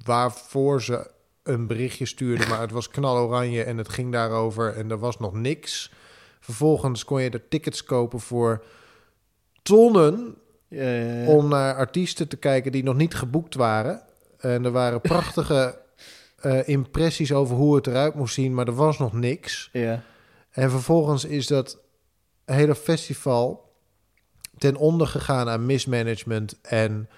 [0.04, 1.10] waarvoor ze
[1.42, 2.48] een berichtje stuurden.
[2.48, 5.92] Maar het was knaloranje en het ging daarover en er was nog niks.
[6.40, 8.64] Vervolgens kon je er tickets kopen voor
[9.62, 10.34] tonnen
[10.68, 11.26] Ja, ja, ja.
[11.28, 14.02] om naar artiesten te kijken die nog niet geboekt waren.
[14.38, 15.78] En er waren prachtige
[16.40, 19.68] eh, impressies over hoe het eruit moest zien, maar er was nog niks.
[19.72, 20.02] ja.
[20.50, 21.78] En vervolgens is dat
[22.44, 23.72] hele festival
[24.58, 27.08] ten onder gegaan aan mismanagement en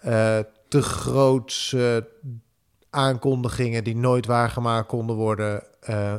[0.00, 2.08] eh, te grootse
[2.96, 5.62] aankondigingen die nooit waargemaakt konden worden.
[5.80, 6.14] eh,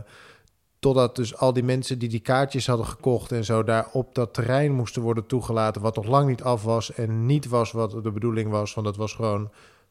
[0.80, 4.34] totdat dus al die mensen die die kaartjes hadden gekocht en zo daar op dat
[4.34, 8.12] terrein moesten worden toegelaten, wat nog lang niet af was en niet was wat de
[8.12, 9.50] bedoeling was, want het was gewoon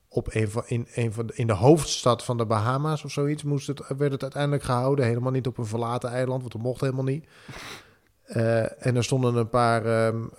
[0.09, 3.67] op een van, in, een van in de hoofdstad van de Bahama's of zoiets moest
[3.67, 5.05] het, werd het uiteindelijk gehouden.
[5.05, 7.27] Helemaal niet op een verlaten eiland, want dat mocht helemaal niet.
[8.23, 9.85] Eh, en er stonden een paar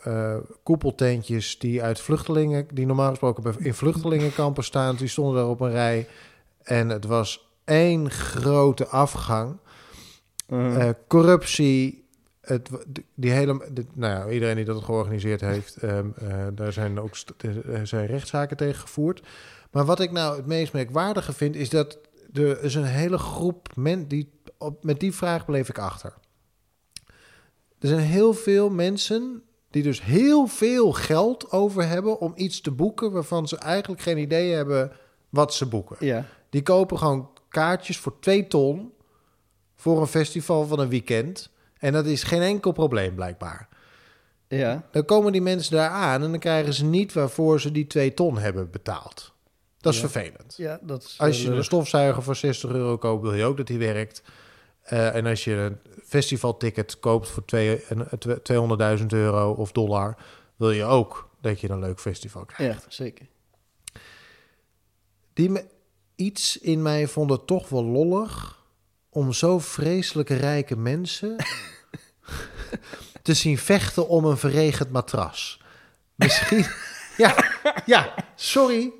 [0.01, 5.61] eh, koepeltentjes die uit vluchtelingen, die normaal gesproken in vluchtelingenkampen staan, die stonden daar op
[5.61, 6.07] een rij.
[6.67, 9.57] En het was één grote afgang.
[10.47, 12.05] Uh, Eh, corruptie,
[12.41, 12.69] het,
[13.15, 13.61] die- hele,
[13.93, 17.15] nou ja, iedereen die dat georganiseerd heeft, ehm, eh, daar zijn ook
[17.71, 19.21] er zijn rechtszaken tegen gevoerd.
[19.71, 21.97] Maar wat ik nou het meest merkwaardige vind, is dat
[22.33, 26.13] er is een hele groep mensen die op, met die vraag bleef ik achter.
[27.79, 32.71] Er zijn heel veel mensen die dus heel veel geld over hebben om iets te
[32.71, 34.91] boeken waarvan ze eigenlijk geen idee hebben
[35.29, 35.95] wat ze boeken.
[35.99, 36.25] ja.
[36.49, 38.91] Die kopen gewoon kaartjes voor twee ton
[39.75, 41.49] voor een festival van een weekend.
[41.77, 43.67] En dat is geen enkel probleem blijkbaar.
[44.47, 44.83] Ja.
[44.91, 48.13] Dan komen die mensen daar aan en dan krijgen ze niet waarvoor ze die twee
[48.13, 49.33] ton hebben betaald.
[49.77, 50.09] Dat is Ja.
[50.09, 50.53] vervelend.
[50.57, 51.15] Ja, dat is...
[51.17, 54.21] Als je een stofzuiger voor 60 euro koopt, wil je ook dat die werkt.
[54.81, 60.17] Eh, en als je een festivalticket koopt voor twee- een- een- 200.000 euro of dollar,
[60.55, 62.81] wil je ook dat je een leuk festival krijgt.
[62.83, 63.25] Ja, zeker.
[65.33, 65.51] Die
[66.17, 68.63] iets in mij vond het toch wel lollig
[69.09, 71.35] om zo vreselijke rijke mensen
[73.21, 75.61] te zien vechten om een verregend matras.
[76.15, 76.65] Misschien,
[77.23, 77.35] ja,
[77.85, 78.91] ja, sorry.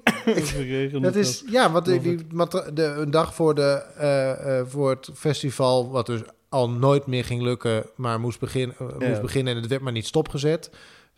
[1.02, 2.28] Dat is, ja, want die,
[2.74, 7.26] de, een dag voor, de, eh, eh, voor het festival, wat dus al nooit meer
[7.26, 9.08] ging lukken, maar moest, begin, eh, Ja.
[9.08, 10.70] moest beginnen en het werd maar niet stopgezet,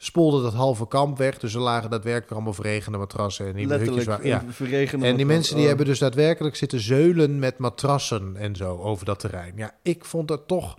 [0.01, 1.37] spoelde dat halve kamp weg.
[1.39, 3.69] Dus er lagen daadwerkelijk allemaal verregende matrassen en hutjes.
[3.69, 4.41] Letterlijk Waar, ja.
[4.43, 5.67] een verregende En die mensen die Oh.
[5.69, 9.53] hebben dus daadwerkelijk zitten zeulen met matrassen en zo over dat terrein.
[9.55, 10.77] Ja, ik vond het toch,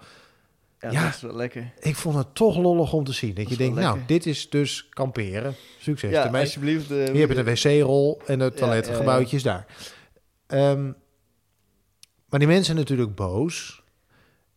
[0.81, 1.05] Ja, Ja.
[1.05, 1.73] dat is wel lekker.
[1.81, 3.35] ik vond het toch lollig om te zien.
[3.35, 5.55] Dat, Dat je denkt, nou, dit is dus kamperen.
[5.79, 6.91] Succes Ja, alsjeblieft.
[6.91, 9.67] eh, Hier heb je de wc-rol en het toiletgebouwtje is daar.
[10.47, 10.85] Ehm,
[12.29, 13.83] maar die mensen zijn natuurlijk boos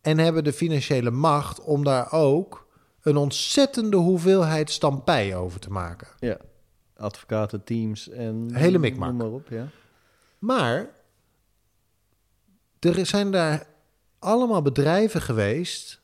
[0.00, 2.63] en hebben de financiële macht om daar ook
[3.04, 6.08] een ontzettende hoeveelheid stampij over te maken.
[6.18, 6.36] Ja,
[6.96, 8.54] advocaten, teams en...
[8.54, 9.08] Hele mikmak.
[9.08, 9.68] Noem maar op, ja.
[10.38, 10.88] Maar
[12.78, 13.66] er zijn daar
[14.18, 16.00] allemaal bedrijven geweest,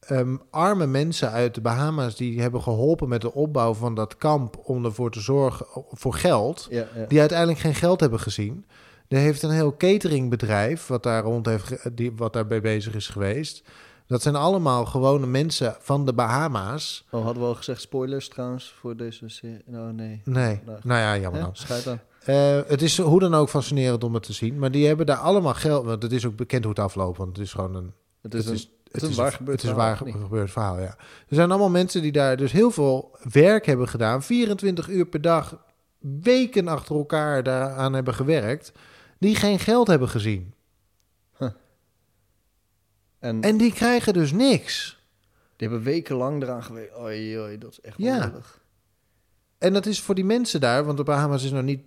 [0.00, 4.60] ehm, arme mensen uit de Bahama's die hebben geholpen met de opbouw van dat kamp
[4.64, 6.66] om ervoor te zorgen voor geld.
[6.70, 7.06] Ja, ja.
[7.06, 8.66] die uiteindelijk geen geld hebben gezien.
[9.08, 13.62] Er heeft een heel cateringbedrijf wat daar rond heeft, die, wat daarbij bezig is geweest.
[14.08, 17.06] Dat zijn allemaal gewone mensen van de Bahama's.
[17.10, 19.62] Oh, hadden we al gezegd spoilers trouwens voor deze serie?
[19.66, 20.20] Nou, nee.
[20.24, 21.56] Nee, Nou, nou ja, jammer dan.
[21.56, 22.00] Schijt aan.
[22.24, 24.58] Eh, het is hoe dan ook fascinerend om het te zien.
[24.58, 25.84] Maar die hebben daar allemaal geld...
[25.84, 27.18] Want het is ook bekend hoe het afloopt.
[27.18, 27.92] Want het is gewoon een...
[28.22, 30.78] Het is, het is, een, het is een waar gebeurd Het is waar gebeurd verhaal,
[30.78, 30.96] ja.
[31.28, 34.22] Er zijn allemaal mensen die daar dus heel veel werk hebben gedaan.
[34.22, 35.58] 24 uur per dag,
[35.98, 38.72] weken achter elkaar daaraan hebben gewerkt.
[39.18, 40.54] Die geen geld hebben gezien.
[43.18, 44.98] En, En die krijgen dus niks.
[45.56, 46.98] die hebben wekenlang eraan gewerkt.
[46.98, 48.32] Oei, oei, dat is echt Ja.
[49.58, 51.82] En dat is voor die mensen daar, want de Bahamas is nog niet.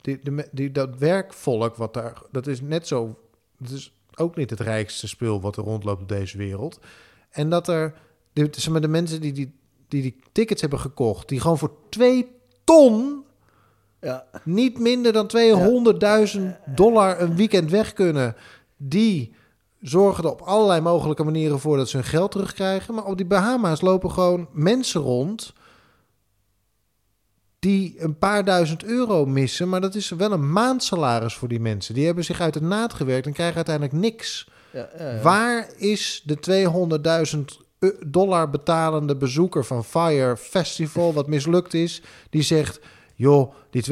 [0.00, 2.22] Die, de, me- die, dat werkvolk wat daar.
[2.30, 3.18] Dat is net zo.
[3.58, 6.80] Dat is ook niet het rijkste spul wat er rondloopt op deze wereld.
[7.30, 7.94] En dat er.
[8.32, 9.52] De, zeg maar, de mensen die die,
[9.88, 12.30] die die tickets hebben gekocht, die gewoon voor twee
[12.64, 13.24] ton.
[14.00, 15.30] Ja, niet minder dan
[16.36, 16.40] 200.000
[16.74, 18.36] dollar een weekend weg kunnen.
[18.76, 19.34] Die
[19.80, 22.94] zorgen er op allerlei mogelijke manieren voor dat ze hun geld terugkrijgen.
[22.94, 25.52] Maar op die Bahama's lopen gewoon mensen rond
[27.58, 29.68] die een paar duizend euro missen.
[29.68, 31.94] Maar dat is wel een maandsalaris voor die mensen.
[31.94, 34.48] Die hebben zich uit de naad gewerkt en krijgen uiteindelijk niks.
[34.70, 35.20] ja, ja, ja.
[35.22, 42.42] Waar is de 200.000 eu- dollar betalende bezoeker van Fire Festival, wat mislukt is, die
[42.42, 42.80] zegt:
[43.18, 43.84] Joh, die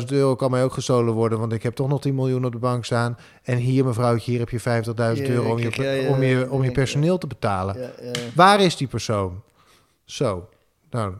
[0.00, 2.52] 200.000 euro kan mij ook gestolen worden, want ik heb toch nog 10 miljoen op
[2.52, 3.18] de bank staan.
[3.42, 6.70] En hier, mevrouwtje, hier heb je 50.000 Ja, euro om je, om, je, om je
[6.70, 7.92] personeel te betalen.
[8.34, 9.42] Waar is die persoon?
[10.04, 10.48] Zo,
[10.90, 11.14] nou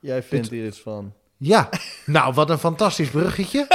[0.00, 1.12] Jij vindt hier iets van.
[1.36, 1.68] ja,
[2.06, 3.66] nou wat een fantastisch bruggetje.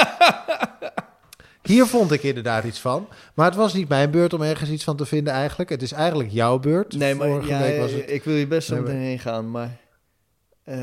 [1.62, 3.08] Hier vond ik inderdaad iets van.
[3.34, 5.70] Maar het was niet mijn beurt om ergens iets van te vinden eigenlijk.
[5.70, 6.98] Het is eigenlijk jouw beurt.
[6.98, 8.10] Nee, maar Vorige ja, week was het...
[8.12, 9.78] ik wil je best zo Nee, meteen heen gaan, maar
[10.64, 10.78] eh,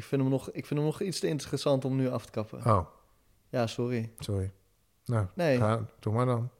[0.00, 2.30] ik, vind hem nog, ik vind hem nog iets te interessant om nu af te
[2.30, 2.58] kappen.
[2.66, 2.86] Oh,
[3.48, 4.12] Ja, sorry.
[4.18, 4.52] sorry.
[5.04, 6.50] Nou, Nee, ga, doe maar dan.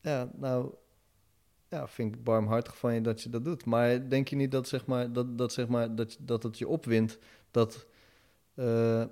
[0.00, 0.74] ja, nou,
[1.68, 3.64] ja, vind ik barmhartig van je dat je dat doet.
[3.64, 6.68] Maar denk je niet dat, zeg maar, dat, dat, zeg maar, dat, dat het je
[6.68, 7.18] opwint
[7.50, 7.86] dat,
[8.54, 9.04] eh,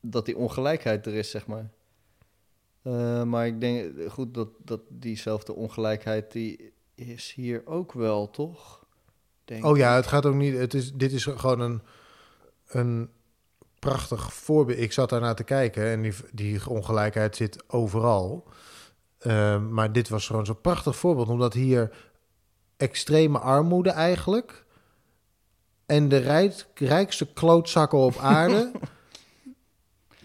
[0.00, 1.70] dat die ongelijkheid er is, zeg maar?
[2.82, 8.83] Eh, maar ik denk, goed, dat, dat diezelfde ongelijkheid, die is hier ook wel, toch?
[9.44, 10.56] Denk Oh ja, het gaat ook niet...
[10.56, 11.82] Het is, dit is gewoon een,
[12.66, 13.10] een
[13.78, 14.78] prachtig voorbeeld.
[14.78, 18.48] Ik zat daarnaar te kijken en die, die ongelijkheid zit overal.
[19.18, 21.28] Ehm, maar dit was gewoon zo'n prachtig voorbeeld.
[21.28, 21.90] Omdat hier
[22.76, 24.64] extreme armoede eigenlijk...
[25.86, 28.70] en de rijk, rijkste klootzakken op aarde...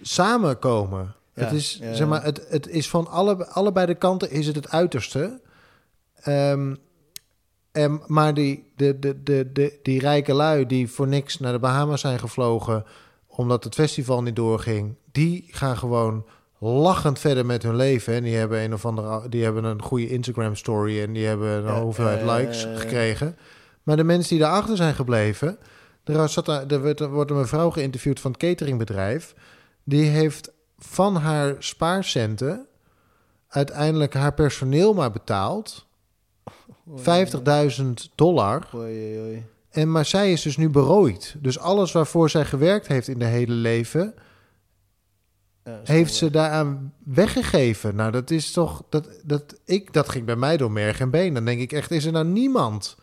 [0.02, 1.14] samenkomen.
[1.34, 4.48] Ja, het, is, ja, zeg maar, het, het is van alle, allebei de kanten is
[4.48, 5.42] het het uiterste.
[6.16, 6.76] Ehm,
[7.72, 11.60] en, maar die, de, de, de, de, die rijke lui die voor niks naar de
[11.60, 12.86] Bahamas zijn gevlogen...
[13.28, 14.96] omdat het festival niet doorging...
[15.12, 16.26] die gaan gewoon
[16.60, 18.14] lachend verder met hun leven.
[18.14, 21.68] En die hebben een of andere, die hebben een goede Instagram story en die hebben
[21.68, 23.38] een hoeveelheid likes gekregen.
[23.84, 25.58] Maar de mensen die daarachter zijn gebleven,
[26.04, 29.36] er, zat, er, werd, er wordt een mevrouw geïnterviewd van het cateringbedrijf.
[29.84, 32.68] Die heeft van haar spaarcenten
[33.48, 35.88] uiteindelijk haar personeel maar betaald.
[36.98, 37.84] 50.000
[38.16, 38.70] dollar.
[38.76, 39.46] Oei, oei, oei.
[39.70, 41.36] En, maar zij is dus nu berooid.
[41.40, 44.14] Dus alles waarvoor zij gewerkt heeft in de hele leven,
[45.64, 47.96] Ja, heeft ze daaraan weggegeven.
[47.96, 48.84] Nou, dat is toch.
[48.90, 51.34] Dat, dat, ik, dat ging bij mij door merg en been.
[51.34, 52.98] Dan denk ik echt: is er nou niemand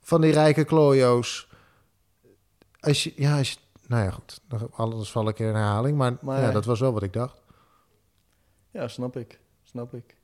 [0.00, 1.48] van die rijke klojo's?
[2.80, 4.40] Als je, ja, als je, nou ja, goed.
[4.70, 5.96] Anders val ik in herhaling.
[5.96, 7.42] Maar, Maar- ja, dat was wel wat ik dacht.
[8.70, 9.40] Ja, snap ik.
[9.62, 10.16] Snap ik.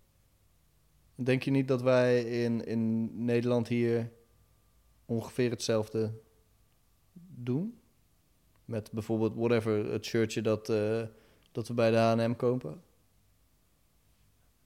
[1.20, 4.10] Denk je niet dat wij in, in Nederland hier
[5.04, 6.12] ongeveer hetzelfde
[7.34, 7.78] doen?
[8.64, 11.02] Met bijvoorbeeld, whatever, het shirtje dat, eh,
[11.52, 12.82] dat we bij de H&M kopen?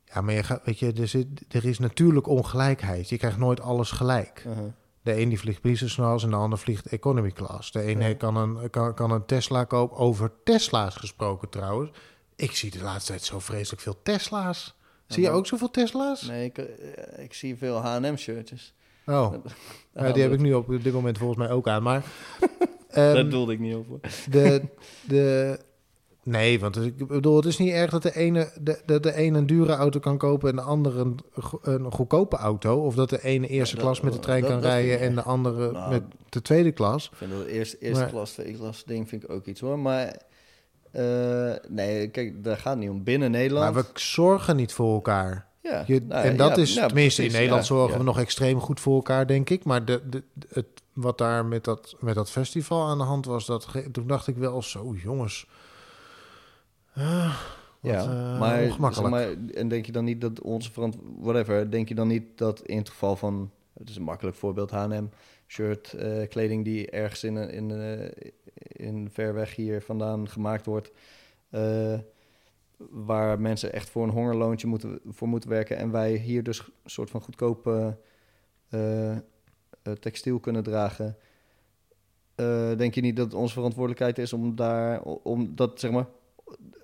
[0.04, 3.08] Ja, maar je gaat, weet je, er, zit, er is natuurlijk ongelijkheid.
[3.08, 4.44] Je krijgt nooit alles gelijk.
[4.46, 4.64] Uh-huh.
[5.02, 7.72] De een die vliegt business class en de ander vliegt economy class.
[7.72, 7.98] De Ja.
[7.98, 9.96] heeft- kan, een, kan, kan een Tesla kopen.
[9.96, 11.90] Over Tesla's gesproken trouwens.
[12.36, 14.74] Ik zie de laatste tijd zo vreselijk veel Tesla's.
[15.06, 16.22] Zie je ook zoveel Tesla's?
[16.22, 18.74] Nee, ik, eh, ik zie veel H&M-shirtjes.
[19.06, 19.34] Oh,
[19.94, 21.82] ja, die heb ik nu op dit moment volgens mij ook aan.
[21.82, 22.04] Maar
[22.88, 24.00] Daar ehm, doelde ik niet over.
[24.30, 24.62] de,
[25.06, 25.58] de,
[26.22, 29.38] nee, want ik bedoel, het is niet erg dat de ene, de, dat de ene
[29.38, 32.84] een dure auto kan kopen en de andere een, go- een goedkope auto.
[32.84, 35.14] Of dat de ene eerste dat- klas met de trein dat- kan dat rijden en
[35.14, 37.08] de andere Nou, met de tweede klas.
[37.10, 39.78] Ik vind dat eerste, eerste Maar- klas, tweede klas ding vind ik ook iets hoor.
[39.78, 40.16] Maar
[40.92, 43.04] eh, nee, kijk, daar gaat het niet om.
[43.04, 43.74] Binnen Nederland.
[43.74, 45.46] Maar we zorgen niet voor elkaar.
[45.60, 48.18] ja, Je, nou, en dat ja, is, ja, tenminste in Nederland ja, zorgen we nog
[48.18, 49.64] extreem goed voor elkaar, denk ik.
[49.64, 53.46] Maar de, de, het, wat daar met dat, met dat festival aan de hand was,
[53.46, 55.46] dat, toen dacht ik wel zo, jongens.
[56.94, 57.34] Ah,
[57.80, 59.10] wat, Ja, eh, maar, zeg ongemakkelijk.
[59.10, 60.96] maar, en denk je dan niet dat onze verant...
[61.18, 63.50] Whatever, denk je dan niet dat in het geval van...
[63.78, 65.08] Het is een makkelijk voorbeeld, H&M,
[65.52, 70.90] shirt, eh, kleding die ergens in, in, eh, in ver weg hier vandaan gemaakt wordt...
[71.50, 71.98] eh,
[72.76, 75.76] waar mensen echt voor een hongerloontje moeten, voor moeten werken...
[75.76, 77.66] en wij hier dus een soort van goedkoop
[78.68, 79.16] eh,
[80.00, 81.16] textiel kunnen dragen...
[82.76, 85.02] Denk je niet dat het onze verantwoordelijkheid is om daar...
[85.02, 86.06] om dat, zeg maar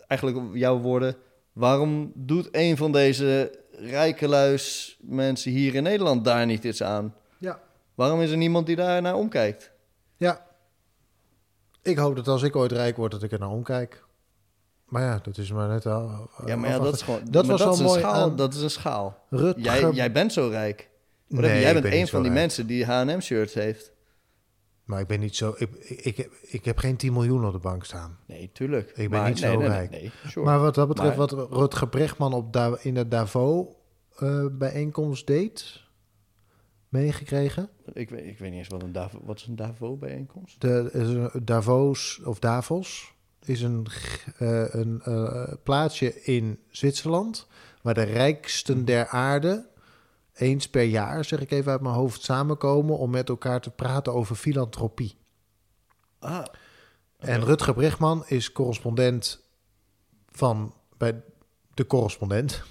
[0.07, 1.17] eigenlijk jouw woorden,
[1.53, 7.15] waarom doet een van deze rijke luis mensen hier in Nederland daar niet iets aan?
[7.99, 9.73] Waarom is er niemand die daar naar omkijkt?
[10.17, 10.47] Ja.
[11.83, 14.05] Ik hoop dat als ik ooit rijk word, dat ik er naar omkijk.
[14.85, 16.31] Maar ja, dat is maar net al.
[16.47, 17.21] Ja, maar ja, dat is gewoon.
[17.31, 18.13] Dat was dat al mooi schaal.
[18.15, 19.25] aan- Dat is een schaal.
[19.31, 19.63] Rutger...
[19.63, 20.91] Jij, jij bent zo rijk.
[21.29, 22.43] Nee, jij bent ben een van die rijk.
[22.43, 23.93] mensen die H&M shirts heeft.
[24.85, 25.55] Maar ik ben niet zo...
[25.57, 28.19] Ik, ik, ik, heb, ik heb geen 10 miljoen op de bank staan.
[28.27, 28.89] Nee, tuurlijk.
[28.91, 30.11] Ik ben Maar- niet nee, zo nee, rijk.
[30.27, 30.47] Sure.
[30.47, 35.87] Maar wat dat betreft, Maar- wat Rutger Brechtman op Da- in de Davos-bijeenkomst deed,
[36.89, 37.69] meegekregen.
[37.93, 40.61] ik, weet, ik weet niet eens wat een Davo, wat is een Davo-bijeenkomst.
[40.61, 43.13] De, is een- Davos, of Davos,
[43.45, 43.87] is een,
[44.39, 47.47] eh, een eh, plaatsje in Zwitserland...
[47.83, 49.69] waar de rijksten der aarde
[50.35, 52.99] eens per jaar, zeg ik even uit mijn hoofd, samenkomen...
[52.99, 55.17] om met elkaar te praten over filantropie.
[56.19, 56.45] Ah,
[57.19, 59.49] En Rutger Brechtman is correspondent
[60.29, 61.23] van bij
[61.75, 62.63] de correspondent.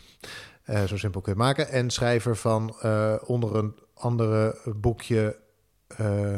[0.68, 1.70] Eh, zo simpel kun je het maken.
[1.74, 2.76] En schrijver van
[3.26, 5.40] onder een andere boekje
[5.88, 6.38] eh,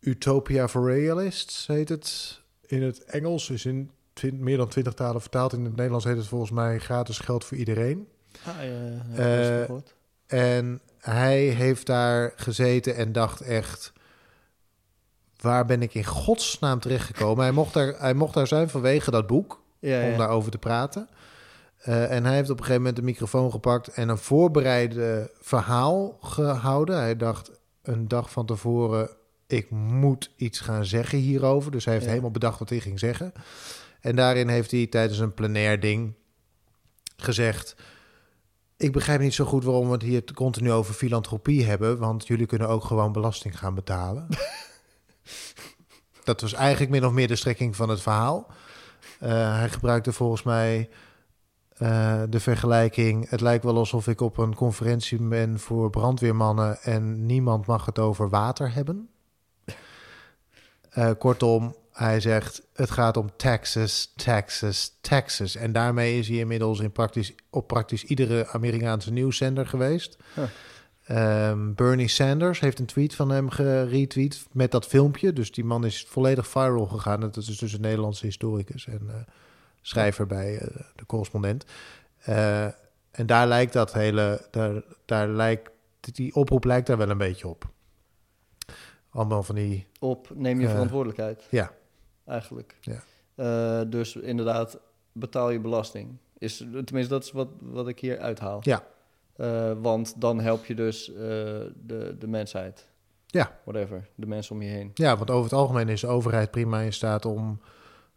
[0.00, 2.40] Utopia for Realists heet het.
[2.66, 3.90] In het Engels is in
[4.32, 5.52] meer dan twintig talen vertaald.
[5.52, 8.08] In het Nederlands heet het volgens mij gratis geld voor iedereen.
[8.46, 8.54] ah
[9.16, 9.76] ja, Eh.
[10.26, 13.92] En hij heeft daar gezeten en dacht echt...
[15.40, 17.44] waar ben ik in godsnaam terechtgekomen?
[17.44, 20.16] hij, mocht daar, hij mocht daar zijn vanwege dat boek, ja, om ja.
[20.16, 21.08] daarover te praten.
[21.84, 23.88] Eh, en hij heeft op een gegeven moment de microfoon gepakt...
[23.88, 26.96] en een voorbereide verhaal gehouden.
[26.96, 27.50] Hij dacht
[27.82, 29.10] een dag van tevoren...
[29.46, 31.70] ik moet iets gaan zeggen hierover.
[31.70, 32.10] Dus hij heeft Ja.
[32.10, 33.32] helemaal bedacht wat hij ging zeggen.
[34.00, 36.14] En daarin heeft hij tijdens een plenair ding
[37.16, 37.76] gezegd...
[38.76, 42.46] Ik begrijp niet zo goed waarom we het hier continu over filantropie hebben, want jullie
[42.46, 44.26] kunnen ook gewoon belasting gaan betalen.
[46.24, 48.46] dat was eigenlijk min of meer de strekking van het verhaal.
[49.20, 50.88] Eh, hij gebruikte volgens mij
[51.74, 57.26] eh, de vergelijking: het lijkt wel alsof ik op een conferentie ben voor brandweermannen en
[57.26, 59.08] niemand mag het over water hebben.
[60.90, 65.56] Eh, kortom, hij zegt: het gaat om taxes, taxes, taxes.
[65.56, 70.16] En daarmee is hij inmiddels in praktisch, op praktisch iedere Amerikaanse nieuwszender geweest.
[70.34, 70.44] Huh.
[71.04, 75.32] Ehm, Bernie Sanders heeft een tweet van hem geretweet met dat filmpje.
[75.32, 77.20] Dus die man is volledig viral gegaan.
[77.20, 79.14] Dat is dus een Nederlandse historicus en eh,
[79.86, 81.64] schrijver bij eh, de correspondent.
[82.18, 82.64] Eh,
[83.10, 85.70] en daar lijkt dat hele, daar, daar lijkt,
[86.00, 87.70] die oproep lijkt daar wel een beetje op.
[89.10, 91.46] Allemaal van die, Op neem je eh, verantwoordelijkheid.
[91.50, 91.72] ja,
[92.24, 92.78] eigenlijk.
[92.80, 93.84] Ja.
[93.84, 94.78] Dus inderdaad,
[95.12, 96.16] betaal je belasting.
[96.38, 98.60] Is, tenminste, dat is wat, wat ik hier uithaal.
[98.62, 98.82] ja,
[99.80, 102.88] want dan help je dus de, de mensheid.
[103.26, 103.58] Ja.
[103.64, 104.90] Whatever, de mensen om je heen.
[104.94, 107.60] ja, want over het algemeen is de overheid prima in staat om,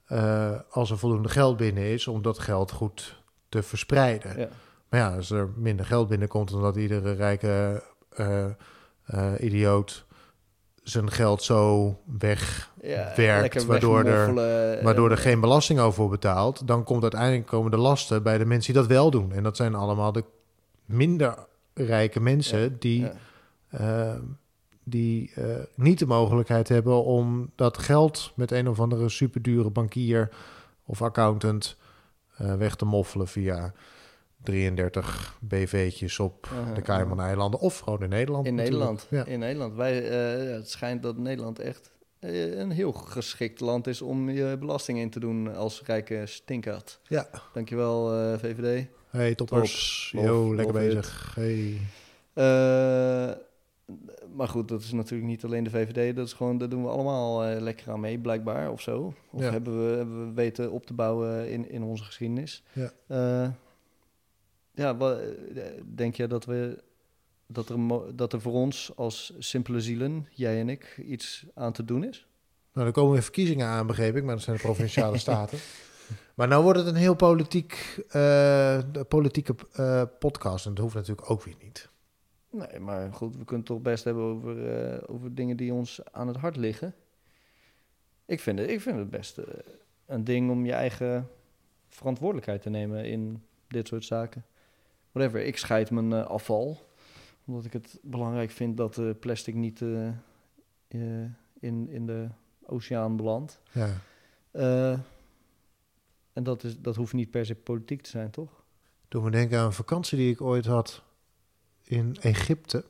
[0.07, 4.39] eh, als er voldoende geld binnen is, om dat geld goed te verspreiden.
[4.39, 4.47] Ja.
[4.89, 8.45] Maar ja, als er minder geld binnenkomt, omdat iedere rijke eh,
[9.05, 10.05] eh, idioot
[10.83, 11.87] zijn geld zo
[12.19, 14.25] weg, Ja, werkt, lekker waardoor er-
[14.83, 18.45] waardoor er geen belasting over wordt betaald, dan komt uiteindelijk komen de lasten bij de
[18.45, 19.31] mensen die dat wel doen.
[19.31, 20.23] En dat zijn allemaal de
[20.85, 21.35] minder
[21.73, 23.07] rijke mensen Ja, die,
[23.69, 24.19] ja.
[24.89, 30.29] Die eh, niet de mogelijkheid hebben om dat geld met een of andere superdure bankier
[30.85, 31.77] of accountant
[32.37, 33.73] eh, weg te moffelen via
[34.43, 38.45] 33 BV'tjes op de Cayman-eilanden of gewoon in Nederland.
[38.45, 38.89] In natuurlijk.
[38.89, 39.27] Nederland.
[39.27, 39.33] Ja.
[39.33, 39.75] In Nederland.
[39.75, 44.99] Wij, eh, het schijnt dat Nederland echt een heel geschikt land is om je belasting
[44.99, 46.99] in te doen als rijke stinkert.
[47.07, 47.29] Ja.
[47.53, 48.07] Dankjewel,
[48.37, 48.87] VVD.
[49.09, 50.09] Hey, toppers.
[50.15, 50.23] Top.
[50.23, 50.87] Yo, lekker it.
[50.87, 51.35] bezig.
[51.35, 51.79] Hey.
[54.35, 56.15] Maar goed, dat is natuurlijk niet alleen de VVD.
[56.15, 59.13] Dat is gewoon, daar doen we allemaal eh, lekker aan mee, blijkbaar, of zo.
[59.31, 59.51] Of Ja.
[59.51, 62.63] hebben, we, hebben we weten op te bouwen in, in onze geschiedenis.
[62.73, 62.91] Ja.
[63.07, 63.49] Eh,
[64.71, 65.17] ja,
[65.95, 66.83] denk je dat we...
[67.49, 67.77] Dat er,
[68.15, 72.27] dat er voor ons als simpele zielen, jij en ik, iets aan te doen is?
[72.73, 75.57] Nou, er komen weer verkiezingen aan, begreep ik, maar dat zijn de provinciale staten.
[76.35, 79.55] Maar nou wordt het een heel politiek, de politieke
[80.19, 81.89] podcast en dat hoeft natuurlijk ook weer niet.
[82.57, 85.99] Nee, maar goed, we kunnen het toch best hebben over, eh, over dingen die ons
[86.11, 86.95] aan het hart liggen.
[88.25, 89.45] Ik vind het, ik vind het best eh,
[90.05, 91.29] een ding om je eigen
[91.87, 94.45] verantwoordelijkheid te nemen in dit soort zaken.
[95.11, 96.89] Whatever, ik scheid mijn eh, afval,
[97.45, 99.81] omdat ik het belangrijk vind dat plastic niet
[100.87, 102.27] in, in de
[102.65, 103.61] oceaan belandt.
[103.71, 103.89] Ja.
[106.33, 108.63] En dat, is, dat hoeft niet per se politiek te zijn, toch?
[109.07, 111.03] Doe me denken aan een vakantie die ik ooit had
[111.87, 112.85] in Egypte.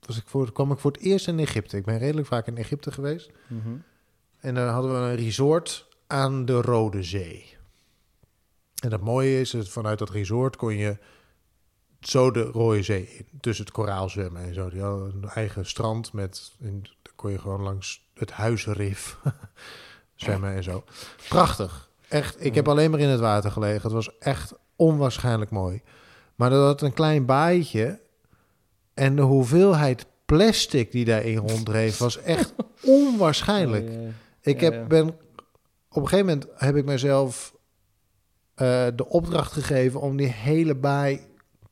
[0.00, 1.76] Was ik voor, kwam ik voor het eerst in Egypte.
[1.76, 3.30] Ik ben redelijk vaak in Egypte geweest.
[4.40, 7.56] En daar hadden we een resort aan de Rode Zee.
[8.82, 10.98] En het mooie is, dat vanuit dat resort kon je
[12.00, 13.26] zo de Rode Zee in.
[13.40, 14.70] Tussen het koraal zwemmen en zo.
[14.70, 16.52] Die hadden een eigen strand met...
[16.60, 19.18] En dan kon je gewoon langs het huizenrif
[20.14, 20.84] zwemmen en zo.
[21.28, 21.90] Prachtig.
[22.08, 23.82] Echt, ik heb alleen maar in het water gelegen.
[23.82, 25.82] Het was echt onwaarschijnlijk mooi.
[26.34, 28.00] Maar dat had een klein baaitje.
[28.96, 33.88] En de hoeveelheid plastic die daarin ronddreef was echt onwaarschijnlijk.
[33.88, 34.08] Oh, ja.
[34.40, 35.08] Ik heb, ben,
[35.88, 37.54] op een gegeven moment heb ik mezelf
[38.54, 41.20] eh, de opdracht gegeven om die hele baai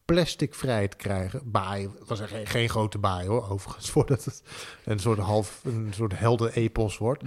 [0.04, 1.40] plasticvrij te krijgen.
[1.44, 4.42] Baai, het was geen, geen grote baai hoor, overigens, voordat het
[4.84, 7.22] een soort half, een soort helden-epos wordt.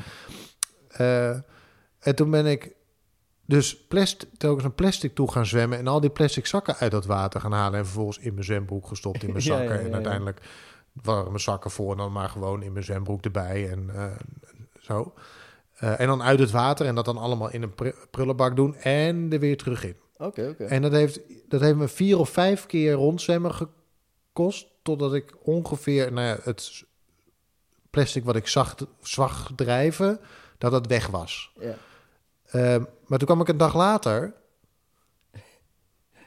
[0.88, 1.30] Eh,
[2.00, 2.76] en toen ben ik
[3.48, 7.06] dus plastic, telkens een plastic toe gaan zwemmen en al die plastic zakken uit dat
[7.06, 9.80] water gaan halen en vervolgens in mijn zwembroek gestopt in mijn Ja, ja, zakken.
[9.82, 10.42] ja, en uiteindelijk
[11.04, 14.12] waren mijn zakken voor en dan maar gewoon in mijn zwembroek erbij en eh,
[14.82, 15.14] zo.
[15.74, 18.76] Eh, en dan uit het water en dat dan allemaal in een pr- prullenbak doen
[18.76, 19.96] en er weer terug in.
[20.18, 20.64] Oké, oké.
[20.64, 26.12] En dat heeft, dat heeft me vier of vijf keer rondzwemmen gekost, totdat ik ongeveer
[26.14, 26.86] nou ja, het
[27.90, 30.20] plastic wat ik zag, zag drijven,
[30.58, 31.52] dat dat weg was.
[31.60, 31.76] Ja.
[32.48, 32.76] Eh,
[33.06, 34.34] maar toen kwam ik een dag later.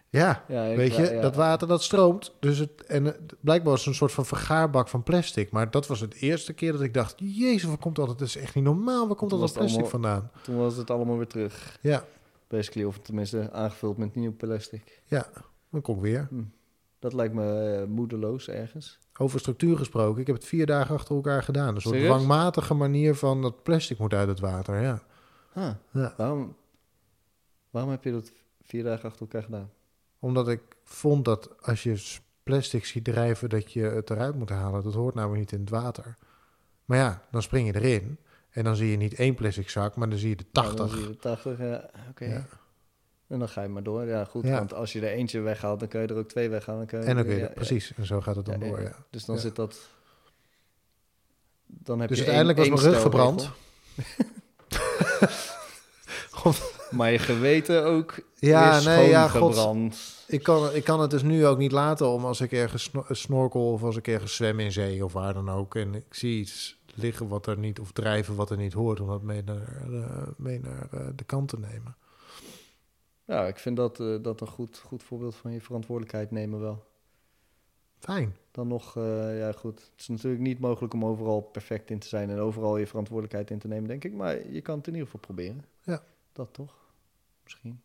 [0.08, 2.32] Ja, weet je, ja, dat water dat stroomt.
[2.40, 5.50] Dus het, en het, blijkbaar was het een soort van vergaarbak van plastic.
[5.50, 8.08] Maar dat was het eerste keer dat ik dacht: Jezus, waar komt dat?
[8.08, 9.06] Het is echt niet normaal.
[9.06, 10.30] Waar komt dat plastic allemaal- vandaan?
[10.42, 11.78] Toen was het allemaal weer terug.
[11.80, 12.04] Ja,
[12.48, 15.02] Basically, of tenminste aangevuld met nieuw plastic.
[15.04, 15.26] ja,
[15.70, 16.28] dan kom ik weer.
[16.98, 18.98] Dat lijkt me eh, moedeloos ergens.
[19.18, 20.20] Over structuur gesproken.
[20.20, 21.74] Ik heb het vier dagen achter elkaar gedaan.
[21.74, 22.14] Een soort Serieus?
[22.14, 24.80] dwangmatige manier van dat plastic moet uit het water.
[24.82, 25.02] Ja.
[25.60, 26.02] Huh.
[26.02, 26.14] Ja.
[26.16, 26.56] Waarom,
[27.70, 28.32] waarom heb je dat
[28.62, 29.70] vier dagen achter elkaar gedaan?
[30.18, 34.82] Omdat ik vond dat als je plastic ziet drijven, dat je het eruit moet halen.
[34.82, 36.16] Dat hoort namelijk niet in het water.
[36.84, 38.18] Maar ja, dan spring je erin.
[38.50, 40.76] En dan zie je niet één plastic zak, maar dan zie je de Ja, dan
[40.76, 40.96] 80.
[40.98, 42.24] zie je de 80, ja, oké.
[42.24, 42.46] Ja.
[43.26, 44.04] En dan ga je maar door.
[44.04, 44.44] Ja, goed.
[44.44, 44.58] Ja.
[44.58, 46.78] Want als je er eentje weghaalt, dan kun je er ook twee weghalen.
[46.78, 48.80] Dan kun je En dan kun je, ja, precies, en zo gaat het dan door.
[48.80, 48.92] ja.
[49.10, 49.88] Dus dan zit dat...
[51.66, 53.50] Dan heb Dus je uiteindelijk één- was mijn rug verbrand.
[56.90, 59.94] Maar je geweten ook Ja, is nee, ja, god.
[60.26, 63.04] Ik kan, ik kan het dus nu ook niet laten om als ik ergens sno-
[63.08, 65.74] snorkel of als ik ergens zwem in zee of waar dan ook.
[65.74, 69.06] En ik zie iets liggen wat er niet, of drijven wat er niet hoort, om
[69.06, 71.96] dat mee naar, eh, mee naar eh, de kant te nemen.
[73.24, 76.84] Ja, ik vind dat, eh, dat een goed, goed voorbeeld van je verantwoordelijkheid nemen wel.
[77.98, 78.36] Fijn.
[78.50, 82.08] Dan nog, eh, ja goed, het is natuurlijk niet mogelijk om overal perfect in te
[82.08, 84.12] zijn en overal je verantwoordelijkheid in te nemen, denk ik.
[84.12, 85.64] Maar je kan het in ieder geval proberen.
[85.82, 86.02] Ja.
[86.32, 86.74] Dat toch?
[87.42, 87.80] Misschien.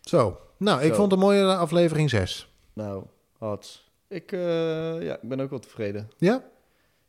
[0.00, 0.40] Zo.
[0.56, 0.94] Nou, ik Zo.
[0.94, 2.54] vond het een mooie aflevering 6.
[2.72, 3.04] Nou,
[3.38, 3.90] Hats.
[4.08, 6.10] Ik, eh, ja, ik ben ook wel tevreden.
[6.18, 6.44] Ja?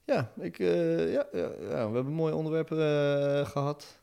[0.05, 4.00] Ja, ik, eh, ja, ja, ja, we hebben mooie onderwerpen eh, gehad.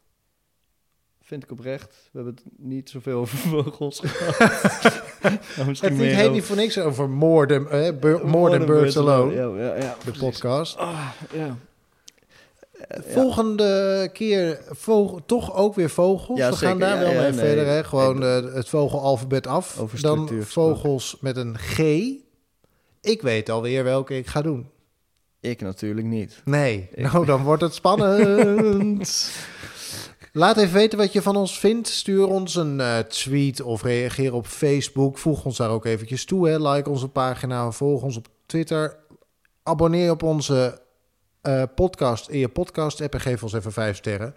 [1.29, 1.87] Vind ik oprecht.
[2.13, 5.03] We hebben het niet zoveel over vogels gehad.
[5.57, 8.97] Nou, Het heet over- niet voor niks over More Than, eh, Bir- More than Birds
[8.99, 10.21] Alone, Ja, ja, ja, de precies.
[10.23, 10.77] podcast.
[10.77, 11.57] Ah, ja.
[12.79, 13.13] Eh, ja.
[13.13, 16.39] Volgende keer vogel, toch ook weer vogels.
[16.39, 16.69] Ja, We zeker.
[16.69, 17.39] gaan daar Ja, wel ja, mee nee.
[17.39, 17.67] verder.
[17.67, 17.85] Hè?
[17.85, 19.79] Gewoon Ik- eh, het vogelalfabet af.
[19.81, 21.79] Over Dan vogels met een G.
[23.01, 24.71] Ik weet alweer welke ik ga doen.
[25.41, 26.41] Ik natuurlijk niet.
[26.45, 29.31] Nee, Ik- nou dan wordt het spannend.
[30.33, 31.89] Laat even weten wat je van ons vindt.
[31.89, 35.19] Stuur ons een eh, tweet of reageer op Facebook.
[35.19, 36.49] Voeg ons daar ook eventjes toe.
[36.49, 36.71] Hè.
[36.71, 38.97] Like onze pagina, volg ons op Twitter.
[39.63, 40.81] Abonneer op onze
[41.41, 44.35] eh, podcast in je podcast app en geef ons even vijf sterren.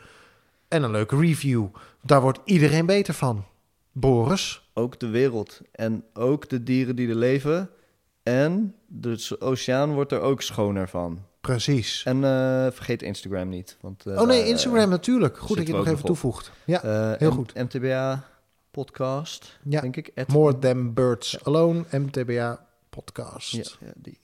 [0.67, 1.65] En een leuke review.
[2.01, 3.45] Daar wordt iedereen beter van.
[3.91, 4.69] Boris.
[4.73, 7.69] Ook de wereld en ook de dieren die er leven.
[8.23, 11.25] En de oceaan wordt er ook schoner van.
[11.41, 12.03] Precies.
[12.03, 13.77] En eh, vergeet Instagram niet.
[13.81, 15.37] Want, eh, oh nee, daar, Instagram natuurlijk.
[15.37, 16.51] Goed dat je het nog even toevoegt.
[16.65, 17.53] Ja, eh, heel M- goed.
[17.53, 18.23] MTBA
[18.71, 19.81] podcast, Ja.
[19.81, 20.11] denk ik.
[20.15, 23.51] At- More Than Birds Alone, MTBA podcast.
[23.51, 24.19] Ja, ja, die.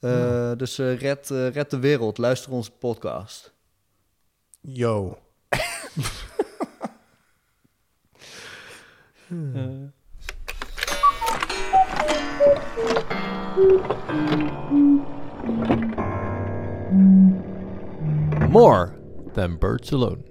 [0.00, 2.18] Eh, Dus eh, red, eh, red de wereld.
[2.18, 3.52] Luister onze podcast.
[4.60, 5.18] Yo.
[9.28, 9.90] Eh,
[18.50, 18.96] More
[19.34, 20.24] than birds alone.